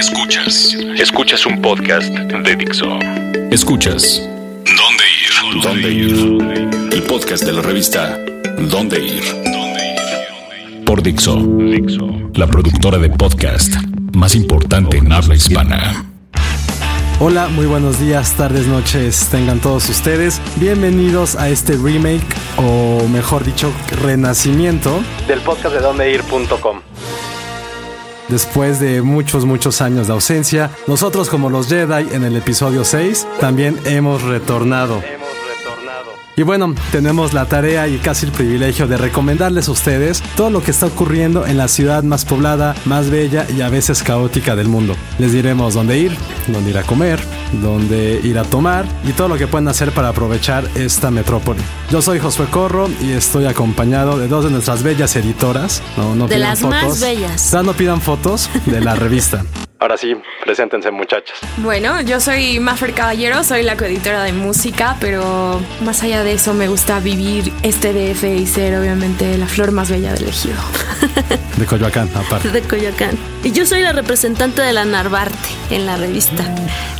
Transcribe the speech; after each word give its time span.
Escuchas. 0.00 0.74
Escuchas 0.96 1.44
un 1.44 1.60
podcast 1.60 2.08
de 2.08 2.56
Dixo. 2.56 2.86
Escuchas. 3.50 4.26
¿Dónde 4.64 5.04
ir? 5.20 5.62
¿Dónde 5.62 5.90
ir? 5.90 6.90
El 6.90 7.02
podcast 7.02 7.44
de 7.44 7.52
la 7.52 7.60
revista 7.60 8.18
¿Dónde 8.58 8.98
ir? 8.98 9.22
Por 10.86 11.02
Dixo. 11.02 11.36
Dixo. 11.36 12.08
La 12.32 12.46
productora 12.46 12.96
de 12.96 13.10
podcast 13.10 13.74
más 14.14 14.34
importante 14.34 14.96
en 14.96 15.12
habla 15.12 15.34
hispana. 15.34 16.06
Hola, 17.18 17.48
muy 17.48 17.66
buenos 17.66 18.00
días, 18.00 18.32
tardes, 18.38 18.66
noches, 18.66 19.28
tengan 19.30 19.60
todos 19.60 19.86
ustedes. 19.90 20.40
Bienvenidos 20.56 21.36
a 21.36 21.50
este 21.50 21.74
remake, 21.74 22.24
o 22.56 23.06
mejor 23.08 23.44
dicho, 23.44 23.70
renacimiento 24.02 25.02
del 25.28 25.40
podcast 25.40 25.74
de 25.74 25.80
dondeir.com. 25.82 26.80
Después 28.30 28.78
de 28.78 29.02
muchos, 29.02 29.44
muchos 29.44 29.80
años 29.80 30.06
de 30.06 30.12
ausencia, 30.12 30.70
nosotros 30.86 31.28
como 31.28 31.50
los 31.50 31.66
Jedi 31.66 32.14
en 32.14 32.22
el 32.22 32.36
episodio 32.36 32.84
6 32.84 33.26
también 33.40 33.76
hemos 33.84 34.22
retornado. 34.22 35.02
Y 36.40 36.42
bueno, 36.42 36.74
tenemos 36.90 37.34
la 37.34 37.44
tarea 37.44 37.86
y 37.86 37.98
casi 37.98 38.24
el 38.24 38.32
privilegio 38.32 38.86
de 38.86 38.96
recomendarles 38.96 39.68
a 39.68 39.72
ustedes 39.72 40.22
todo 40.36 40.48
lo 40.48 40.62
que 40.62 40.70
está 40.70 40.86
ocurriendo 40.86 41.46
en 41.46 41.58
la 41.58 41.68
ciudad 41.68 42.02
más 42.02 42.24
poblada, 42.24 42.74
más 42.86 43.10
bella 43.10 43.46
y 43.54 43.60
a 43.60 43.68
veces 43.68 44.02
caótica 44.02 44.56
del 44.56 44.66
mundo. 44.66 44.96
Les 45.18 45.32
diremos 45.32 45.74
dónde 45.74 45.98
ir, 45.98 46.16
dónde 46.46 46.70
ir 46.70 46.78
a 46.78 46.82
comer, 46.82 47.20
dónde 47.60 48.22
ir 48.24 48.38
a 48.38 48.44
tomar 48.44 48.86
y 49.06 49.12
todo 49.12 49.28
lo 49.28 49.36
que 49.36 49.48
pueden 49.48 49.68
hacer 49.68 49.92
para 49.92 50.08
aprovechar 50.08 50.66
esta 50.76 51.10
metrópoli. 51.10 51.60
Yo 51.90 52.00
soy 52.00 52.18
Josué 52.18 52.46
Corro 52.46 52.88
y 53.02 53.10
estoy 53.10 53.44
acompañado 53.44 54.18
de 54.18 54.26
dos 54.26 54.44
de 54.44 54.50
nuestras 54.50 54.82
bellas 54.82 55.14
editoras. 55.16 55.82
No, 55.98 56.14
no 56.14 56.26
de 56.26 56.36
pidan 56.36 56.48
las 56.48 56.60
fotos. 56.60 56.82
más 56.84 57.00
bellas. 57.02 57.50
Ya 57.52 57.62
no 57.62 57.74
pidan 57.74 58.00
fotos 58.00 58.48
de 58.64 58.80
la 58.80 58.94
revista. 58.94 59.44
Ahora 59.80 59.96
sí, 59.96 60.14
preséntense 60.44 60.90
muchachas. 60.90 61.38
Bueno, 61.56 62.02
yo 62.02 62.20
soy 62.20 62.60
Maffer 62.60 62.92
Caballero, 62.92 63.42
soy 63.42 63.62
la 63.62 63.78
coeditora 63.78 64.24
de 64.24 64.34
música, 64.34 64.96
pero 65.00 65.58
más 65.80 66.02
allá 66.02 66.22
de 66.22 66.34
eso 66.34 66.52
me 66.52 66.68
gusta 66.68 67.00
vivir 67.00 67.50
este 67.62 67.94
DF 67.94 68.24
y 68.24 68.46
ser 68.46 68.78
obviamente 68.78 69.38
la 69.38 69.46
flor 69.46 69.72
más 69.72 69.90
bella 69.90 70.12
del 70.12 70.28
ejido. 70.28 70.56
De 71.56 71.64
Coyoacán, 71.66 72.10
aparte. 72.14 72.50
de 72.50 72.60
Coyoacán. 72.62 73.18
Y 73.42 73.52
yo 73.52 73.64
soy 73.66 73.80
la 73.80 73.92
representante 73.92 74.60
de 74.62 74.72
la 74.74 74.84
Narvarte 74.84 75.48
en 75.70 75.86
la 75.86 75.96
revista. 75.96 76.44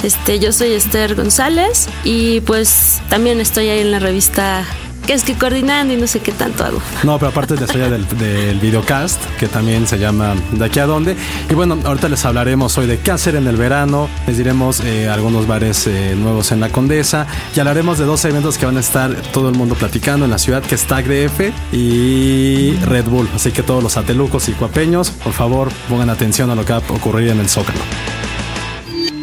Este, 0.02 0.38
yo 0.38 0.52
soy 0.52 0.72
Esther 0.72 1.14
González 1.14 1.86
y 2.04 2.40
pues 2.42 3.02
también 3.10 3.40
estoy 3.40 3.68
ahí 3.68 3.80
en 3.80 3.90
la 3.90 3.98
revista 3.98 4.64
que 5.10 5.14
es 5.14 5.24
que 5.24 5.34
coordinando 5.34 5.92
y 5.92 5.96
no 5.96 6.06
sé 6.06 6.20
qué 6.20 6.30
tanto 6.30 6.64
hago. 6.64 6.80
No, 7.02 7.18
pero 7.18 7.32
aparte 7.32 7.54
de 7.54 7.60
la 7.60 7.66
estrella 7.66 7.90
del, 7.90 8.06
del 8.16 8.60
videocast, 8.60 9.20
que 9.40 9.48
también 9.48 9.88
se 9.88 9.98
llama 9.98 10.36
De 10.52 10.64
aquí 10.64 10.78
a 10.78 10.86
dónde. 10.86 11.16
Y 11.50 11.54
bueno, 11.54 11.76
ahorita 11.84 12.08
les 12.08 12.24
hablaremos 12.24 12.78
hoy 12.78 12.86
de 12.86 13.00
qué 13.00 13.10
hacer 13.10 13.34
en 13.34 13.48
el 13.48 13.56
verano. 13.56 14.08
Les 14.28 14.38
diremos 14.38 14.78
eh, 14.78 15.08
algunos 15.08 15.48
bares 15.48 15.88
eh, 15.88 16.14
nuevos 16.16 16.52
en 16.52 16.60
la 16.60 16.68
Condesa. 16.68 17.26
Y 17.56 17.58
hablaremos 17.58 17.98
de 17.98 18.04
dos 18.04 18.24
eventos 18.24 18.56
que 18.56 18.66
van 18.66 18.76
a 18.76 18.80
estar 18.80 19.12
todo 19.32 19.48
el 19.48 19.56
mundo 19.56 19.74
platicando 19.74 20.26
en 20.26 20.30
la 20.30 20.38
ciudad, 20.38 20.62
que 20.62 20.76
es 20.76 20.84
TAG 20.84 21.06
DF 21.06 21.40
y 21.72 22.76
Red 22.84 23.06
Bull. 23.06 23.28
Así 23.34 23.50
que 23.50 23.64
todos 23.64 23.82
los 23.82 23.96
atelucos 23.96 24.48
y 24.48 24.52
cuapeños, 24.52 25.10
por 25.10 25.32
favor, 25.32 25.70
pongan 25.88 26.10
atención 26.10 26.50
a 26.50 26.54
lo 26.54 26.64
que 26.64 26.72
va 26.72 26.78
a 26.78 26.92
ocurrir 26.92 27.30
en 27.30 27.40
el 27.40 27.48
Zócalo. 27.48 27.80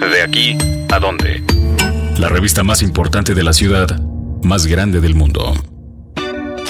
De 0.02 0.22
aquí 0.22 0.58
a 0.92 1.00
dónde. 1.00 1.42
La 2.18 2.28
revista 2.28 2.66
más 2.66 2.82
importante 2.82 3.34
de 3.34 3.44
la 3.44 3.54
ciudad, 3.54 4.02
más 4.44 4.66
grande 4.66 5.00
del 5.00 5.16
mundo. 5.16 5.54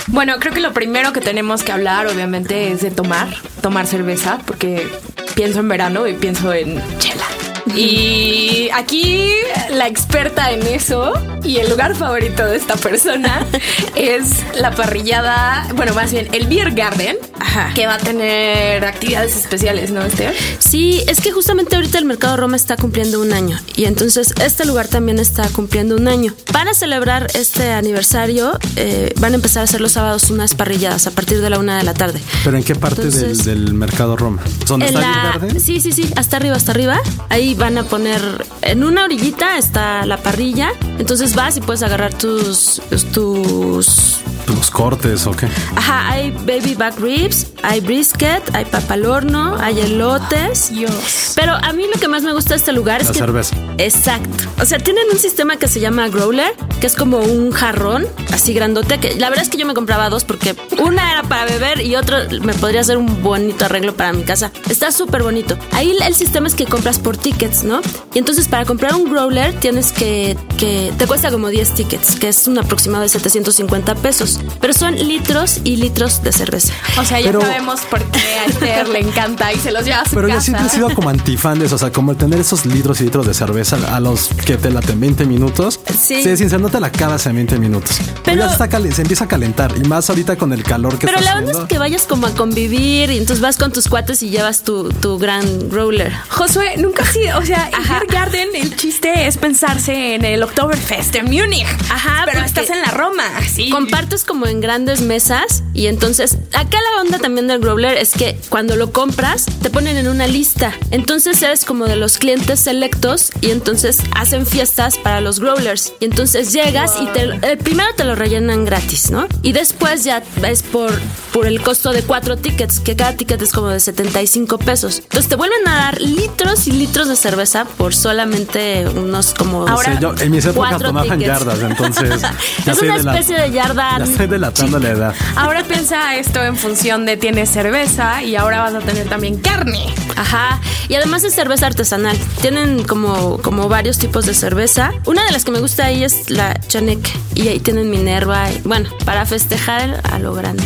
Bueno, 0.08 0.36
creo 0.40 0.54
que 0.54 0.62
lo 0.62 0.74
primero 0.74 1.12
que 1.12 1.20
tenemos 1.20 1.64
que 1.64 1.72
hablar 1.72 2.08
obviamente 2.08 2.72
es 2.72 2.82
de 2.82 2.92
tomar, 2.92 3.28
tomar 3.62 3.88
cerveza, 3.88 4.40
porque 4.46 4.88
pienso 5.36 5.60
en 5.60 5.68
verano 5.68 6.08
y 6.08 6.14
pienso 6.14 6.54
en 6.54 6.82
chela. 6.98 7.27
Y 7.76 8.70
aquí 8.74 9.32
la 9.72 9.88
experta 9.88 10.52
en 10.52 10.66
eso 10.68 11.14
y 11.44 11.58
el 11.58 11.70
lugar 11.70 11.96
favorito 11.96 12.46
de 12.46 12.58
esta 12.58 12.76
persona 12.76 13.46
es 13.96 14.44
la 14.56 14.72
parrillada, 14.72 15.68
bueno, 15.76 15.94
más 15.94 16.12
bien 16.12 16.28
el 16.34 16.48
Beer 16.48 16.72
Garden, 16.72 17.18
Ajá. 17.40 17.72
que 17.74 17.86
va 17.88 17.96
a 17.96 17.98
tener 17.98 18.84
actividades 18.86 19.36
especiales, 19.38 19.92
¿no, 19.92 20.02
Esther? 20.02 20.34
Sí, 20.60 21.04
es 21.08 21.22
que 21.22 21.32
justamente 21.32 21.76
ahorita 21.76 21.98
el 22.00 22.06
Mercado 22.06 22.38
Roma 22.38 22.56
está 22.56 22.76
cumpliendo 22.78 23.22
un 23.22 23.34
año 23.34 23.60
y 23.76 23.86
entonces 23.86 24.34
este 24.44 24.66
lugar 24.66 24.88
también 24.88 25.20
está 25.20 25.48
cumpliendo 25.50 25.96
un 25.96 26.08
año. 26.08 26.34
Para 26.52 26.74
celebrar 26.74 27.28
este 27.34 27.72
aniversario 27.72 28.58
eh, 28.76 29.14
van 29.20 29.34
a 29.34 29.36
empezar 29.36 29.62
a 29.62 29.64
hacer 29.66 29.82
los 29.82 29.94
sábados 29.94 30.30
unas 30.30 30.56
parrilladas 30.56 31.08
a 31.08 31.12
partir 31.12 31.42
de 31.42 31.50
la 31.50 31.60
una 31.60 31.78
de 31.78 31.84
la 31.84 31.94
tarde. 31.94 32.20
¿Pero 32.44 32.58
en 32.58 32.64
qué 32.64 32.76
parte 32.76 33.04
Entonces- 33.04 33.46
del, 33.46 33.66
del 33.66 33.74
Mercado 33.74 34.16
Roma? 34.16 34.42
¿Dónde 34.68 34.88
En 34.88 34.96
está 34.96 35.08
el 35.08 35.14
la- 35.16 35.24
Garden? 35.32 35.60
Sí, 35.60 35.80
sí, 35.80 35.92
sí, 35.92 36.10
hasta 36.16 36.38
arriba, 36.38 36.56
hasta 36.56 36.72
arriba. 36.72 37.00
Ahí 37.30 37.54
van 37.68 37.78
a 37.80 37.84
poner, 37.84 38.22
en 38.62 38.82
una 38.82 39.04
orillita 39.04 39.58
está 39.58 40.06
la 40.06 40.16
parrilla. 40.16 40.72
Entonces 41.00 41.36
vas 41.36 41.58
y 41.58 41.60
puedes 41.60 41.84
agarrar 41.84 42.14
tus, 42.14 42.82
tus 43.12 44.22
¿Los 44.48 44.72
cortes 44.72 45.28
o 45.28 45.32
qué? 45.32 45.48
Ajá, 45.76 46.10
hay 46.10 46.32
baby 46.32 46.74
back 46.76 46.98
ribs, 47.00 47.48
hay 47.64 47.82
brisket, 47.82 48.42
hay 48.56 48.64
papa 48.64 48.94
al 48.94 49.06
horno, 49.06 49.58
hay 49.60 49.80
elotes. 49.82 50.70
Dios. 50.72 51.34
Pero 51.36 51.54
a 51.54 51.74
mí 51.74 51.84
lo 51.94 52.00
que 52.00 52.08
más 52.08 52.24
me 52.24 52.32
gusta 52.32 52.52
de 52.52 52.60
este 52.60 52.72
lugar 52.72 53.02
es 53.02 53.08
La 53.08 53.14
que. 53.14 53.20
cerveza. 53.20 53.56
Exacto. 53.78 54.46
O 54.62 54.66
sea, 54.66 54.80
tienen 54.80 55.04
un 55.12 55.20
sistema 55.20 55.58
que 55.58 55.68
se 55.68 55.82
llama 55.82 56.08
growler, 56.08 56.54
que 56.80 56.88
es 56.88 56.96
como 56.96 57.18
un 57.18 57.52
jarrón 57.52 58.08
así 58.32 58.54
grandote. 58.54 59.00
Que 59.00 59.16
la 59.16 59.30
verdad 59.30 59.44
es 59.44 59.50
que 59.50 59.58
yo 59.58 59.66
me 59.66 59.74
compraba 59.74 60.10
dos 60.10 60.24
porque 60.24 60.56
una 60.80 61.12
era 61.12 61.24
para 61.24 61.46
beber 61.46 61.82
y 61.82 61.98
otro 61.98 62.18
me 62.42 62.54
podría 62.54 62.82
hacer 62.82 62.98
un 62.98 63.22
bonito 63.22 63.66
arreglo 63.66 63.96
para 63.98 64.14
mi 64.14 64.24
casa. 64.24 64.52
Está 64.70 64.94
súper 64.94 65.24
bonito. 65.24 65.58
Ahí 65.74 65.96
el 66.02 66.16
sistema 66.16 66.48
es 66.48 66.56
que 66.56 66.66
compras 66.66 67.00
por 67.00 67.18
tickets, 67.48 67.64
¿no? 67.64 67.82
Y 68.14 68.20
entonces 68.20 68.48
para 68.48 68.66
comprar 68.66 68.96
un 68.96 69.10
growler 69.12 69.54
tienes 69.60 69.92
que. 69.92 70.38
que 70.58 70.92
te 70.98 71.06
cuesta 71.08 71.32
como 71.32 71.50
10 71.50 71.72
tickets, 71.76 72.16
que 72.16 72.30
es 72.30 72.48
un 72.48 72.58
aproximado 72.58 73.04
de 73.04 73.10
750 73.10 73.96
pesos. 73.96 74.40
Pero 74.60 74.74
son 74.74 74.96
litros 74.96 75.60
y 75.64 75.78
litros 75.78 76.24
de 76.24 76.32
cerveza. 76.32 76.74
O 77.00 77.04
sea, 77.06 77.20
ya 77.20 77.28
Pero- 77.28 77.42
sabemos 77.42 77.82
por 77.82 78.04
qué 78.06 78.20
a 78.40 78.46
Esther 78.46 78.88
le 78.90 79.00
encanta 79.00 79.54
y 79.54 79.58
se 79.60 79.72
los 79.72 79.86
lleva 79.86 80.02
a 80.02 80.06
su 80.06 80.16
Pero 80.16 80.28
yo 80.28 80.36
casa. 80.36 80.46
siempre 80.46 80.68
he 80.68 80.70
sido 80.70 80.90
como 80.94 81.10
antifan 81.10 81.60
de 81.60 81.66
eso, 81.68 81.76
o 81.76 81.80
sea, 81.80 81.92
como 81.92 82.12
el 82.12 82.18
tener 82.18 82.40
esos 82.40 82.66
litros 82.66 83.02
y 83.02 83.06
litros 83.06 83.28
de 83.28 83.34
cerveza 83.34 83.78
a 83.96 84.00
los 84.00 84.28
que 84.46 84.58
te 84.58 84.70
laten 84.72 85.00
20 85.00 85.26
minutos. 85.26 85.80
Sí. 85.98 86.22
Sí, 86.24 86.38
sincero, 86.38 86.60
no 86.62 86.70
te 86.70 86.80
la 86.80 86.88
acabas 86.88 87.26
en 87.28 87.36
20 87.36 87.58
minutos. 87.60 87.98
Pero 88.24 88.38
ya 88.42 88.48
se, 88.48 88.54
está 88.54 88.70
calen- 88.70 88.92
se 88.94 89.02
empieza 89.04 89.26
a 89.26 89.28
calentar 89.28 89.74
y 89.78 89.88
más 89.88 90.10
ahorita 90.10 90.36
con 90.38 90.54
el 90.54 90.64
calor 90.64 90.98
que 90.98 91.08
Pero 91.08 91.20
está 91.20 91.36
la 91.36 91.40
onda 91.46 91.52
es 91.64 91.68
que 91.68 91.78
vayas 91.78 92.04
como 92.04 92.28
a 92.28 92.32
convivir 92.32 93.10
y 93.12 93.18
entonces 93.18 93.42
vas 93.42 93.58
con 93.58 93.72
tus 93.72 93.88
cuates 93.88 94.22
y 94.24 94.30
llevas 94.30 94.64
tu, 94.64 94.90
tu 94.90 95.18
gran 95.18 95.70
roller. 95.72 96.14
Josué, 96.30 96.76
nunca 96.78 97.04
ha 97.04 97.06
sido, 97.12 97.37
o 97.38 97.46
sea. 97.46 97.70
Beer 97.88 98.06
Garden, 98.08 98.50
el 98.56 98.76
chiste 98.76 99.28
es 99.28 99.38
pensarse 99.38 100.16
en 100.16 100.26
el 100.26 100.44
Oktoberfest 100.44 101.16
en 101.16 101.26
Múnich. 101.26 101.66
Ajá, 101.90 102.24
pero 102.26 102.44
estás 102.44 102.70
en 102.70 102.82
la 102.82 102.92
Roma, 102.92 103.24
sí. 103.48 103.70
Compartes 103.70 104.24
como 104.24 104.46
en 104.46 104.62
grandes 104.62 105.02
mesas 105.02 105.64
y 105.74 105.88
entonces 105.88 106.38
acá 106.54 106.78
la 106.82 107.02
onda 107.02 107.18
también 107.20 107.48
del 107.48 107.60
growler 107.60 107.98
es 107.98 108.14
que 108.14 108.40
cuando 108.50 108.76
lo 108.76 108.92
compras 108.92 109.46
te 109.62 109.70
ponen 109.70 109.98
en 109.98 110.08
una 110.08 110.28
lista. 110.28 110.74
Entonces 110.92 111.42
eres 111.42 111.66
como 111.66 111.86
de 111.86 111.96
los 111.96 112.18
clientes 112.18 112.60
selectos 112.60 113.32
y 113.42 113.52
entonces 113.52 114.00
hacen 114.16 114.46
fiestas 114.46 114.98
para 114.98 115.22
los 115.22 115.40
growlers. 115.40 115.94
Y 116.00 116.06
entonces 116.06 116.54
llegas 116.54 116.96
y 117.02 117.08
te, 117.08 117.24
eh, 117.42 117.58
primero 117.58 117.90
te 117.96 118.04
lo 118.04 118.16
rellenan 118.16 118.66
gratis, 118.66 119.12
¿no? 119.12 119.28
Y 119.42 119.54
después 119.54 120.04
ya 120.04 120.24
es 120.44 120.64
por, 120.64 120.92
por 121.32 121.48
el 121.48 121.62
costo 121.62 121.92
de 121.92 122.04
cuatro 122.04 122.38
tickets, 122.38 122.80
que 122.80 122.96
cada 122.96 123.16
ticket 123.16 123.42
es 123.42 123.54
como 123.54 123.70
de 123.70 123.80
75 123.80 124.58
pesos. 124.60 125.00
Entonces 125.00 125.30
te 125.30 125.36
vuelven 125.36 125.68
a 125.68 125.76
dar 125.76 126.02
litros 126.02 126.68
y 126.68 126.72
litros 126.72 127.08
de 127.08 127.16
cerveza 127.30 127.66
por 127.66 127.94
solamente 127.94 128.88
unos 128.88 129.34
como... 129.34 129.68
Ahora- 129.68 129.92
Sí, 129.94 129.98
yo 130.02 130.14
en 130.20 130.32
mis 130.32 130.46
épocas 130.46 130.70
cuatro 130.72 130.88
tomaban 130.90 131.20
tickets. 131.20 131.40
yardas, 131.40 131.60
entonces. 131.62 132.22
ya 132.66 132.72
es 132.72 132.82
una 132.82 132.98
de 132.98 133.04
la- 133.04 133.12
especie 133.14 133.38
de 133.42 133.52
yarda. 133.52 133.98
Ya 134.00 134.04
estoy 134.06 134.28
delatando 134.28 134.80
la 134.80 134.90
edad. 134.90 135.16
Ahora 135.36 135.64
piensa 135.64 136.16
esto 136.16 136.44
en 136.44 136.56
función 136.56 137.06
de 137.06 137.18
tienes 137.18 137.50
cerveza 137.50 138.24
y 138.24 138.36
ahora 138.36 138.62
vas 138.62 138.76
a 138.76 138.80
tener 138.80 139.08
también 139.10 139.40
carne. 139.40 139.94
Ajá. 140.16 140.60
Y 140.90 140.96
además 140.96 141.24
es 141.26 141.34
cerveza 141.36 141.68
artesanal. 141.68 142.18
Tienen 142.42 142.84
como, 142.86 143.38
como 143.42 143.68
varios 143.68 143.98
tipos 143.98 144.26
de 144.26 144.34
cerveza. 144.34 144.92
Una 145.06 145.24
de 145.26 145.32
las 145.32 145.44
que 145.46 145.52
me 145.52 145.60
gusta 145.60 145.86
ahí 145.86 146.04
es 146.04 146.30
la 146.30 146.54
Chanek. 146.68 147.00
Y 147.36 147.50
ahí 147.50 147.60
tienen 147.60 147.90
Minerva. 147.90 148.50
y- 148.52 148.62
bueno, 148.64 148.90
para 149.06 149.26
festejar 149.26 150.02
a 150.10 150.20
lo 150.20 150.34
grande. 150.34 150.64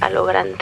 A 0.00 0.10
lo 0.10 0.24
grande. 0.24 0.56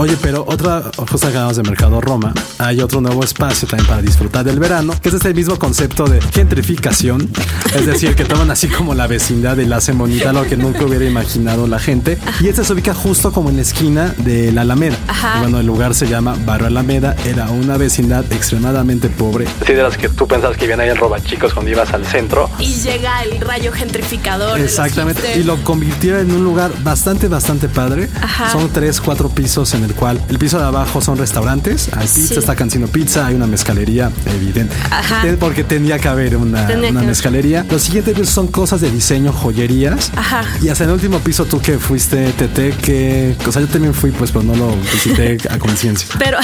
Oye, 0.00 0.16
pero 0.22 0.44
otra, 0.46 0.92
justo 1.10 1.26
acabamos 1.26 1.56
de 1.56 1.64
Mercado 1.64 2.00
Roma, 2.00 2.32
hay 2.58 2.80
otro 2.80 3.00
nuevo 3.00 3.24
espacio 3.24 3.66
también 3.66 3.88
para 3.88 4.00
disfrutar 4.00 4.44
del 4.44 4.60
verano, 4.60 4.94
que 5.02 5.08
es 5.08 5.16
este 5.16 5.34
mismo 5.34 5.58
concepto 5.58 6.04
de 6.04 6.20
gentrificación, 6.20 7.28
es 7.74 7.84
decir, 7.84 8.14
que 8.14 8.24
toman 8.24 8.48
así 8.52 8.68
como 8.68 8.94
la 8.94 9.08
vecindad 9.08 9.56
y 9.58 9.66
la 9.66 9.78
hacen 9.78 9.98
bonita, 9.98 10.32
lo 10.32 10.44
que 10.44 10.56
nunca 10.56 10.84
hubiera 10.84 11.04
imaginado 11.04 11.66
la 11.66 11.80
gente. 11.80 12.16
Y 12.40 12.46
este 12.46 12.62
se 12.62 12.74
ubica 12.74 12.94
justo 12.94 13.32
como 13.32 13.50
en 13.50 13.56
la 13.56 13.62
esquina 13.62 14.14
de 14.18 14.52
la 14.52 14.60
Alameda. 14.60 14.96
Ajá. 15.08 15.38
Y 15.38 15.40
Bueno, 15.40 15.58
el 15.58 15.66
lugar 15.66 15.96
se 15.96 16.06
llama 16.06 16.36
Barrio 16.46 16.68
Alameda, 16.68 17.16
era 17.24 17.50
una 17.50 17.76
vecindad 17.76 18.24
extremadamente 18.32 19.08
pobre. 19.08 19.48
Sí, 19.66 19.72
de 19.72 19.82
las 19.82 19.96
que 19.96 20.08
tú 20.08 20.28
pensabas 20.28 20.56
que 20.56 20.66
iban 20.66 20.78
ahí 20.78 20.90
en 20.90 20.96
Robachicos 20.96 21.52
cuando 21.52 21.72
ibas 21.72 21.92
al 21.92 22.06
centro. 22.06 22.48
Y 22.60 22.72
llega 22.74 23.24
el 23.24 23.40
rayo 23.40 23.72
gentrificador. 23.72 24.60
Exactamente. 24.60 25.40
Y 25.40 25.42
lo 25.42 25.56
convirtieron 25.64 26.20
en 26.20 26.36
un 26.36 26.44
lugar 26.44 26.70
bastante, 26.84 27.26
bastante 27.26 27.68
padre. 27.68 28.08
Ajá. 28.22 28.52
Son 28.52 28.68
tres, 28.72 29.00
cuatro 29.00 29.28
pisos 29.28 29.74
en 29.74 29.87
el 29.87 29.87
cual 29.94 30.20
el 30.28 30.38
piso 30.38 30.58
de 30.58 30.64
abajo 30.64 31.00
son 31.00 31.18
restaurantes, 31.18 31.90
hay 31.92 32.06
pizza, 32.06 32.38
está 32.38 32.56
Cancino 32.56 32.86
Pizza, 32.86 33.26
hay 33.26 33.34
una 33.34 33.46
mezcalería, 33.46 34.10
evidente, 34.26 34.74
Ajá. 34.90 35.24
porque 35.38 35.64
tenía 35.64 35.98
que 35.98 36.08
haber 36.08 36.36
una, 36.36 36.66
mezcalería. 37.02 37.64
Los 37.70 37.82
siguientes 37.82 38.14
pisos 38.14 38.34
son 38.34 38.48
cosas 38.48 38.80
de 38.80 38.90
diseño, 38.90 39.32
joyerías. 39.32 40.12
Ajá. 40.16 40.44
Y 40.62 40.68
hasta 40.68 40.84
el 40.84 40.90
último 40.90 41.18
piso 41.20 41.44
tú 41.44 41.60
que 41.60 41.78
fuiste 41.78 42.32
TT, 42.32 42.76
que, 42.82 43.36
o 43.46 43.52
sea, 43.52 43.62
yo 43.62 43.68
también 43.68 43.94
fui, 43.94 44.10
pues, 44.10 44.30
pero 44.30 44.44
no 44.44 44.54
lo 44.56 44.76
visité 44.76 45.38
a 45.50 45.58
conciencia. 45.58 46.08
Pero 46.18 46.38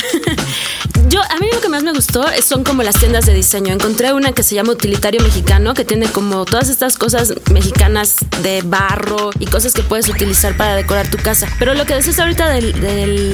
yo, 1.08 1.20
a 1.20 1.38
mí 1.40 1.48
lo 1.52 1.60
que 1.60 1.68
más 1.68 1.82
me 1.82 1.92
gustó 1.92 2.24
son 2.42 2.64
como 2.64 2.82
las 2.82 2.96
tiendas 2.96 3.26
de 3.26 3.34
diseño. 3.34 3.72
Encontré 3.72 4.12
una 4.12 4.32
que 4.32 4.42
se 4.42 4.54
llama 4.54 4.72
Utilitario 4.72 5.20
Mexicano, 5.22 5.74
que 5.74 5.84
tiene 5.84 6.06
como 6.06 6.44
todas 6.44 6.68
estas 6.68 6.96
cosas 6.96 7.34
mexicanas 7.52 8.16
de 8.42 8.62
barro 8.62 9.30
y 9.38 9.46
cosas 9.46 9.74
que 9.74 9.82
puedes 9.82 10.08
utilizar 10.08 10.56
para 10.56 10.74
decorar 10.74 11.08
tu 11.08 11.18
casa. 11.18 11.48
Pero 11.58 11.74
lo 11.74 11.84
que 11.86 11.94
decís 11.94 12.18
ahorita 12.18 12.48
del, 12.48 12.80
del 12.80 13.33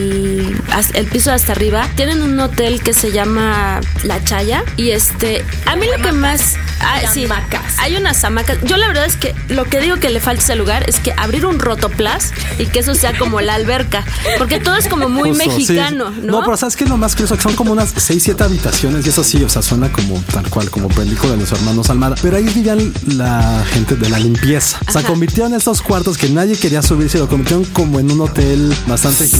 el 0.95 1.07
piso 1.07 1.33
hasta 1.33 1.53
arriba, 1.53 1.89
tienen 1.97 2.23
un 2.23 2.39
hotel 2.41 2.83
que 2.83 2.93
se 2.93 3.13
llama 3.13 3.81
La 4.05 4.23
Chaya 4.25 4.65
y 4.77 4.91
este, 4.91 5.45
a 5.67 5.77
mí 5.77 5.87
lo 5.87 6.03
que 6.03 6.13
más 6.13 6.57
Ah, 6.81 7.01
sí, 7.13 7.27
hay 7.79 7.97
unas 7.97 8.25
hamacas. 8.25 8.59
Yo 8.65 8.77
la 8.77 8.89
verdad 8.89 9.05
es 9.05 9.17
que 9.17 9.35
lo 9.49 9.65
que 9.65 9.81
digo 9.81 9.97
que 9.97 10.09
le 10.09 10.19
falta 10.19 10.41
a 10.41 10.45
ese 10.45 10.57
lugar 10.57 10.89
es 10.89 10.99
que 10.99 11.13
abrir 11.17 11.45
un 11.45 11.59
rotoplas 11.59 12.33
y 12.59 12.67
que 12.67 12.79
eso 12.79 12.95
sea 12.95 13.17
como 13.19 13.41
la 13.41 13.55
alberca, 13.55 14.05
porque 14.39 14.61
todo 14.61 14.77
es 14.77 14.89
como 14.89 15.09
muy 15.09 15.33
mexicano, 15.33 16.11
¿no? 16.11 16.33
No, 16.33 16.41
pero 16.43 16.57
sabes 16.57 16.77
que 16.77 16.87
lo 16.87 16.97
más 16.97 17.13
curioso 17.13 17.37
que 17.37 17.43
son 17.43 17.55
como 17.55 17.73
unas 17.73 17.93
6, 17.95 18.23
7 18.23 18.45
habitaciones 18.45 19.07
y 19.07 19.11
eso 19.11 19.23
sí, 19.23 19.45
o 19.45 19.49
sea, 19.49 19.61
suena 19.61 19.93
como 19.93 20.23
tal 20.33 20.49
cual, 20.49 20.71
como 20.71 20.89
película 20.89 21.33
de 21.33 21.39
los 21.39 21.53
hermanos 21.53 21.91
Almada. 21.91 22.17
Pero 22.23 22.37
ahí 22.37 22.45
vivían 22.45 22.93
la 23.07 23.63
gente 23.73 23.97
de 23.97 24.09
la 24.09 24.19
limpieza. 24.19 24.79
O 24.89 24.93
sea, 24.93 25.03
convirtieron 25.03 25.53
estos 25.55 25.83
cuartos 25.83 26.17
que 26.17 26.31
nadie 26.31 26.57
quería 26.57 26.83
subirse, 26.83 27.19
lo 27.19 27.29
convirtieron 27.29 27.65
como 27.67 28.01
en 28.01 28.11
un 28.11 28.23
hotel 28.23 28.75
bastante 28.87 29.27
sí. 29.27 29.37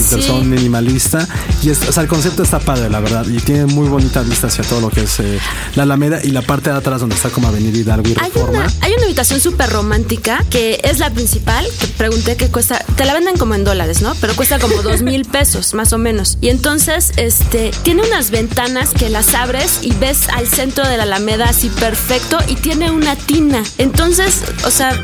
Minimalista. 0.49 1.27
Y 1.61 1.69
o 1.69 1.75
sea, 1.75 2.03
el 2.03 2.09
concepto 2.09 2.43
está 2.43 2.59
padre, 2.59 2.89
la 2.89 2.99
verdad, 2.99 3.25
y 3.27 3.37
tiene 3.37 3.65
muy 3.65 3.87
bonita 3.87 4.21
vista 4.21 4.47
hacia 4.47 4.63
todo 4.63 4.81
lo 4.81 4.89
que 4.89 5.03
es 5.03 5.19
eh, 5.19 5.39
la 5.75 5.83
Alameda 5.83 6.19
y 6.23 6.31
la 6.31 6.41
parte 6.41 6.69
de 6.69 6.77
atrás 6.77 7.01
donde 7.01 7.15
está 7.15 7.29
como 7.29 7.47
Avenida 7.47 7.77
Hidalgo 7.77 8.09
y 8.09 8.13
Reforma. 8.13 8.67
Hay 8.81 8.93
una, 8.93 9.05
habitación 9.05 9.41
súper 9.41 9.69
romántica 9.69 10.43
que 10.49 10.79
es 10.83 10.99
la 10.99 11.09
principal. 11.09 11.65
Te 11.79 11.87
pregunté 11.87 12.37
qué 12.37 12.49
cuesta. 12.49 12.79
Te 12.95 13.05
la 13.05 13.13
venden 13.13 13.37
como 13.37 13.55
en 13.55 13.63
dólares, 13.63 14.01
¿no? 14.01 14.13
Pero 14.21 14.35
cuesta 14.35 14.59
como 14.59 14.81
dos 14.81 15.01
mil 15.01 15.25
pesos, 15.25 15.73
más 15.73 15.93
o 15.93 15.97
menos. 15.97 16.37
Y 16.41 16.49
entonces, 16.49 17.11
este, 17.17 17.71
tiene 17.83 18.03
unas 18.03 18.31
ventanas 18.31 18.91
que 18.91 19.09
las 19.09 19.33
abres 19.33 19.79
y 19.81 19.93
ves 19.93 20.29
al 20.29 20.47
centro 20.47 20.87
de 20.87 20.97
la 20.97 21.03
Alameda 21.03 21.49
así 21.49 21.69
perfecto 21.69 22.37
y 22.47 22.55
tiene 22.55 22.91
una 22.91 23.15
tina. 23.15 23.63
Entonces, 23.77 24.41
o 24.65 24.71
sea, 24.71 24.97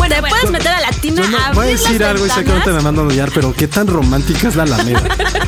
bueno, 0.00 0.14
te 0.16 0.22
puedes 0.22 0.50
meter 0.50 0.72
a 0.72 0.80
la 0.80 0.90
tina 0.90 1.22
no, 1.28 1.54
Voy 1.54 1.66
a 1.66 1.70
decir 1.70 2.04
algo 2.04 2.26
y 2.26 2.30
sé 2.30 2.44
que 2.44 2.52
no 2.52 2.62
te 2.62 2.72
me 2.72 2.80
mando 2.80 3.02
a 3.02 3.04
odiar, 3.04 3.30
pero 3.34 3.52
qué 3.52 3.68
tan 3.68 3.86
romántica 3.86 4.48
es 4.48 4.56
la 4.56 4.64
Alameda. 4.64 5.02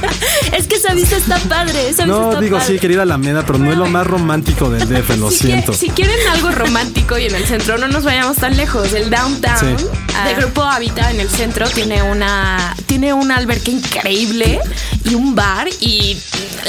es 0.56 0.66
que 0.66 0.76
esa 0.76 0.94
vista 0.94 1.16
está 1.16 1.38
padre. 1.38 1.88
Esa 1.88 2.06
no, 2.06 2.40
digo, 2.40 2.60
sí, 2.60 2.78
querida 2.78 3.02
Alameda, 3.02 3.44
pero 3.46 3.58
no 3.58 3.70
es 3.72 3.78
lo 3.78 3.86
más 3.86 4.06
romántico 4.06 4.70
del 4.70 4.88
DF, 4.88 5.16
lo 5.18 5.30
siento. 5.30 5.72
si 5.72 5.90
quieren 5.90 6.16
algo 6.28 6.50
romántico 6.50 7.18
y 7.18 7.26
en 7.26 7.34
el 7.34 7.44
centro, 7.44 7.78
no 7.78 7.88
nos 7.88 8.04
vayamos 8.04 8.36
tan 8.36 8.56
lejos. 8.56 8.92
El 8.92 9.10
downtown 9.10 9.76
de 9.76 10.34
Grupo 10.34 10.62
Habita 10.62 11.10
en 11.10 11.20
el 11.20 11.28
centro 11.28 11.68
tiene 11.70 12.02
una, 12.02 12.74
tiene 12.86 13.12
una 13.12 13.36
alberca 13.36 13.70
increíble 13.70 14.60
y 15.04 15.14
un 15.14 15.34
bar 15.34 15.68
y 15.80 16.16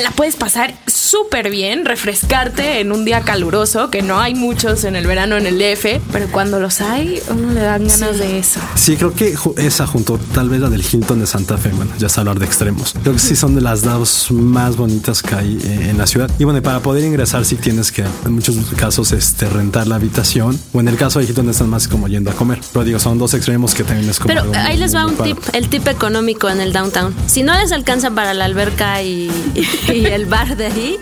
la 0.01 0.11
puedes 0.11 0.35
pasar 0.35 0.73
súper 0.87 1.49
bien, 1.49 1.85
refrescarte 1.85 2.79
en 2.79 2.91
un 2.91 3.05
día 3.05 3.21
caluroso, 3.21 3.89
que 3.89 4.01
no 4.01 4.19
hay 4.19 4.33
muchos 4.33 4.83
en 4.83 4.95
el 4.95 5.05
verano 5.05 5.37
en 5.37 5.45
el 5.45 5.59
DF, 5.59 6.01
pero 6.11 6.27
cuando 6.31 6.59
los 6.59 6.81
hay, 6.81 7.21
uno 7.29 7.51
le 7.51 7.61
dan 7.61 7.87
ganas 7.87 8.17
de 8.17 8.39
eso. 8.39 8.59
Sí, 8.75 8.97
creo 8.97 9.13
que 9.13 9.35
esa 9.57 9.85
junto 9.85 10.17
tal 10.33 10.49
vez 10.49 10.59
la 10.61 10.69
del 10.69 10.83
Hilton 10.83 11.19
de 11.19 11.27
Santa 11.27 11.57
Fe, 11.57 11.69
bueno, 11.69 11.91
ya 11.97 12.07
es 12.07 12.17
hablar 12.17 12.39
de 12.39 12.45
extremos. 12.45 12.93
Creo 13.01 13.13
que 13.13 13.19
sí 13.19 13.35
son 13.35 13.55
de 13.55 13.61
las 13.61 13.83
dos 13.83 14.31
más 14.31 14.75
bonitas 14.75 15.21
que 15.21 15.35
hay 15.35 15.59
eh, 15.63 15.89
en 15.89 15.97
la 15.97 16.07
ciudad. 16.07 16.29
Y 16.39 16.43
bueno, 16.43 16.61
para 16.61 16.79
poder 16.79 17.03
ingresar 17.03 17.45
sí 17.45 17.55
tienes 17.55 17.91
que 17.91 18.03
en 18.25 18.33
muchos 18.33 18.55
casos 18.75 19.11
este, 19.11 19.47
rentar 19.49 19.87
la 19.87 19.95
habitación, 19.95 20.59
o 20.73 20.79
en 20.79 20.87
el 20.87 20.97
caso 20.97 21.19
de 21.19 21.25
Hilton 21.25 21.49
están 21.49 21.69
más 21.69 21.87
como 21.87 22.07
yendo 22.07 22.31
a 22.31 22.33
comer. 22.33 22.59
Pero 22.71 22.85
digo, 22.85 22.99
son 22.99 23.17
dos 23.17 23.33
extremos 23.33 23.73
que 23.75 23.83
también 23.83 24.09
es 24.09 24.19
como... 24.19 24.33
Pero 24.33 24.51
ahí 24.55 24.77
les 24.77 24.95
va 24.95 25.05
un 25.05 25.15
tip, 25.15 25.37
el 25.53 25.69
tip 25.69 25.87
económico 25.87 26.49
en 26.49 26.61
el 26.61 26.73
downtown. 26.73 27.13
Si 27.27 27.43
no 27.43 27.53
les 27.57 27.71
alcanza 27.71 28.11
para 28.11 28.22
la 28.31 28.45
alberca 28.45 29.01
y, 29.01 29.31
y 29.91 30.05
el 30.05 30.27
bar 30.27 30.55
de 30.55 30.67
ahí, 30.67 30.99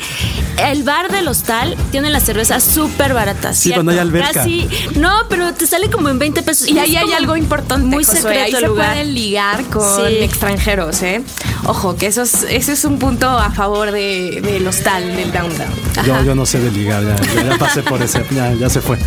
el 0.58 0.84
bar 0.84 1.12
del 1.12 1.28
hostal 1.28 1.76
tiene 1.92 2.10
las 2.10 2.24
cervezas 2.24 2.64
súper 2.64 3.14
baratas. 3.14 3.58
Sí, 3.58 3.72
cuando 3.72 3.92
hay 3.92 4.00
alberca. 4.00 4.32
Casi, 4.32 4.68
no, 4.96 5.12
pero 5.30 5.54
te 5.54 5.66
sale 5.68 5.90
como 5.90 6.10
en 6.10 6.20
20 6.20 6.42
pesos. 6.44 6.68
Y, 6.68 6.80
ahí 6.80 6.96
hay 6.96 7.12
algo 7.14 7.36
importante. 7.36 7.86
Muy 7.86 8.04
secreto 8.04 8.40
ahí 8.40 8.52
se 8.52 8.70
pueden 8.70 9.14
ligar 9.14 9.64
con 9.66 10.08
extranjeros, 10.08 11.02
¿eh? 11.04 11.24
Ojo, 11.66 11.96
que 11.96 12.08
eso 12.08 12.24
es, 12.24 12.44
ese 12.50 12.74
es 12.74 12.86
un 12.86 13.00
punto 13.00 13.30
a 13.30 13.52
favor 13.52 13.92
de, 13.92 14.42
del 14.42 14.68
hostal, 14.68 15.16
del 15.16 15.32
downtown. 15.32 15.70
Yo, 16.06 16.24
yo 16.24 16.36
no 16.36 16.46
sé 16.46 16.60
de 16.60 16.72
ligar, 16.72 17.04
ya, 17.04 17.44
ya 17.44 17.58
pasé 17.58 17.84
por 17.84 18.02
ese, 18.02 18.24
ya, 18.32 18.54
ya 18.54 18.70
se 18.70 18.82
fue. 18.82 18.98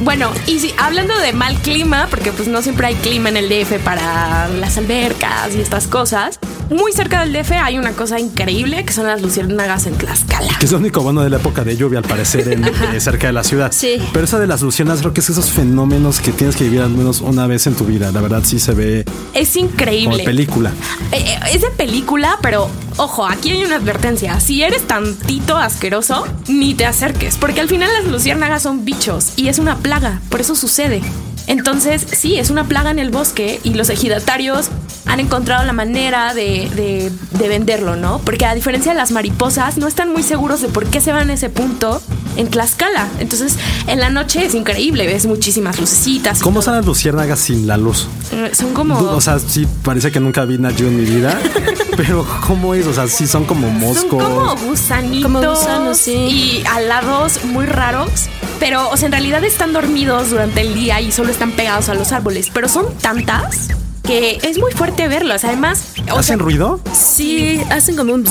Bueno, 0.00 0.32
y 0.46 0.58
si 0.58 0.74
hablando 0.78 1.16
de 1.18 1.32
mal 1.32 1.56
clima, 1.58 2.08
porque 2.10 2.32
pues 2.32 2.48
no 2.48 2.62
siempre 2.62 2.86
hay 2.88 2.94
clima 2.96 3.28
en 3.28 3.36
el 3.36 3.48
DF 3.48 3.78
para 3.84 4.48
las 4.48 4.76
albercas 4.76 5.54
y 5.54 5.60
estas 5.60 5.86
cosas, 5.86 6.40
muy 6.70 6.92
cerca 6.92 7.20
del 7.24 7.32
DF 7.32 7.52
hay 7.52 7.78
una 7.78 7.92
cosa 7.92 8.18
increíble 8.18 8.84
que 8.84 8.92
son 8.92 9.06
las 9.06 9.20
luciérnagas 9.20 9.86
en 9.86 9.94
Tlaxcala. 9.94 10.56
Que 10.58 10.66
es 10.66 10.72
lo 10.72 10.78
único 10.78 11.02
bueno 11.02 11.22
de 11.22 11.30
la 11.30 11.36
época 11.36 11.64
de 11.64 11.76
lluvia, 11.76 11.98
al 11.98 12.04
parecer, 12.04 12.48
en, 12.48 12.64
eh, 12.94 13.00
cerca 13.00 13.26
de 13.28 13.32
la 13.32 13.44
ciudad. 13.44 13.72
Sí. 13.72 13.96
Pero 14.12 14.24
esa 14.24 14.38
de 14.38 14.46
las 14.46 14.62
luciérnagas 14.62 15.00
creo 15.00 15.12
que 15.12 15.20
es 15.20 15.30
esos 15.30 15.50
fenómenos 15.50 16.20
que 16.20 16.32
tienes 16.32 16.56
que 16.56 16.64
vivir 16.64 16.80
al 16.80 16.90
menos 16.90 17.20
una 17.20 17.46
vez 17.46 17.66
en 17.66 17.74
tu 17.74 17.84
vida. 17.84 18.10
La 18.12 18.20
verdad 18.20 18.42
sí 18.44 18.58
se 18.58 18.72
ve. 18.72 19.04
Es 19.34 19.56
increíble. 19.56 20.18
Como 20.18 20.24
película. 20.24 20.72
Eh, 21.12 21.24
eh, 21.26 21.38
es 21.52 21.62
de 21.62 21.70
película, 21.70 22.38
pero 22.42 22.68
ojo, 22.96 23.26
aquí 23.26 23.50
hay 23.50 23.64
una 23.64 23.76
advertencia. 23.76 24.40
Si 24.40 24.62
eres 24.62 24.86
tantito 24.86 25.56
asqueroso, 25.56 26.26
ni 26.48 26.74
te 26.74 26.86
acerques, 26.86 27.36
porque 27.36 27.60
al 27.60 27.68
final 27.68 27.90
las 27.92 28.10
luciérnagas 28.10 28.62
son 28.62 28.84
bichos 28.84 29.32
y 29.36 29.48
es 29.48 29.58
una 29.58 29.76
plaga, 29.76 30.20
por 30.28 30.40
eso 30.40 30.54
sucede. 30.54 31.02
Entonces, 31.46 32.06
sí, 32.10 32.36
es 32.36 32.50
una 32.50 32.64
plaga 32.64 32.90
en 32.90 32.98
el 32.98 33.10
bosque 33.10 33.60
y 33.62 33.74
los 33.74 33.90
ejidatarios 33.90 34.70
han 35.06 35.20
encontrado 35.20 35.64
la 35.64 35.72
manera 35.72 36.34
de, 36.34 37.10
venderlo, 37.38 37.94
¿no? 37.96 38.20
Porque 38.24 38.46
a 38.46 38.54
diferencia 38.54 38.92
de 38.92 38.98
las 38.98 39.10
mariposas, 39.10 39.76
no 39.76 39.86
están 39.86 40.10
muy 40.12 40.22
seguros 40.22 40.60
de 40.60 40.68
por 40.68 40.86
qué 40.86 41.00
se 41.00 41.12
van 41.12 41.30
a 41.30 41.34
ese 41.34 41.50
punto 41.50 42.00
en 42.36 42.48
Tlaxcala. 42.48 43.08
Entonces, 43.18 43.56
en 43.86 44.00
la 44.00 44.08
noche 44.08 44.46
es 44.46 44.54
increíble, 44.54 45.06
ves 45.06 45.26
muchísimas 45.26 45.78
lucecitas. 45.78 46.40
¿Cómo 46.40 46.62
son 46.62 46.76
las 46.76 46.86
luciérnagas 46.86 47.38
sin 47.38 47.66
la 47.66 47.76
luz? 47.76 48.08
Eh, 48.32 48.50
son 48.54 48.72
como. 48.72 48.98
O 48.98 49.20
sea, 49.20 49.38
sí, 49.38 49.68
parece 49.82 50.10
que 50.10 50.20
nunca 50.20 50.44
vi 50.46 50.56
una 50.56 50.70
yo 50.70 50.86
en 50.86 50.96
mi 50.96 51.04
vida. 51.04 51.38
pero, 51.96 52.26
¿cómo 52.46 52.74
es? 52.74 52.86
O 52.86 52.94
sea, 52.94 53.06
sí 53.06 53.26
son 53.26 53.44
como 53.44 53.70
moscos. 53.70 54.22
Son 54.22 54.34
como 54.34 54.56
gusanitos. 54.56 55.30
Como 55.30 55.46
gusanos, 55.46 55.98
sí. 55.98 56.14
Y 56.14 56.64
alados 56.72 57.44
muy 57.44 57.66
raros. 57.66 58.10
Pero, 58.58 58.88
o 58.88 58.96
sea, 58.96 59.06
en 59.06 59.12
realidad 59.12 59.44
están 59.44 59.72
dormidos 59.72 60.30
durante 60.30 60.62
el 60.62 60.74
día 60.74 61.00
y 61.00 61.12
solo 61.12 61.30
están 61.30 61.52
pegados 61.52 61.88
a 61.88 61.94
los 61.94 62.12
árboles. 62.12 62.50
Pero 62.52 62.68
son 62.68 62.86
tantas 62.98 63.68
que 64.04 64.38
es 64.42 64.58
muy 64.58 64.72
fuerte 64.72 65.08
verlos. 65.08 65.44
Además, 65.44 65.94
¿hacen 66.14 66.38
ruido? 66.38 66.80
Sí, 66.92 67.60
hacen 67.70 67.96
como 67.96 68.14
un. 68.14 68.24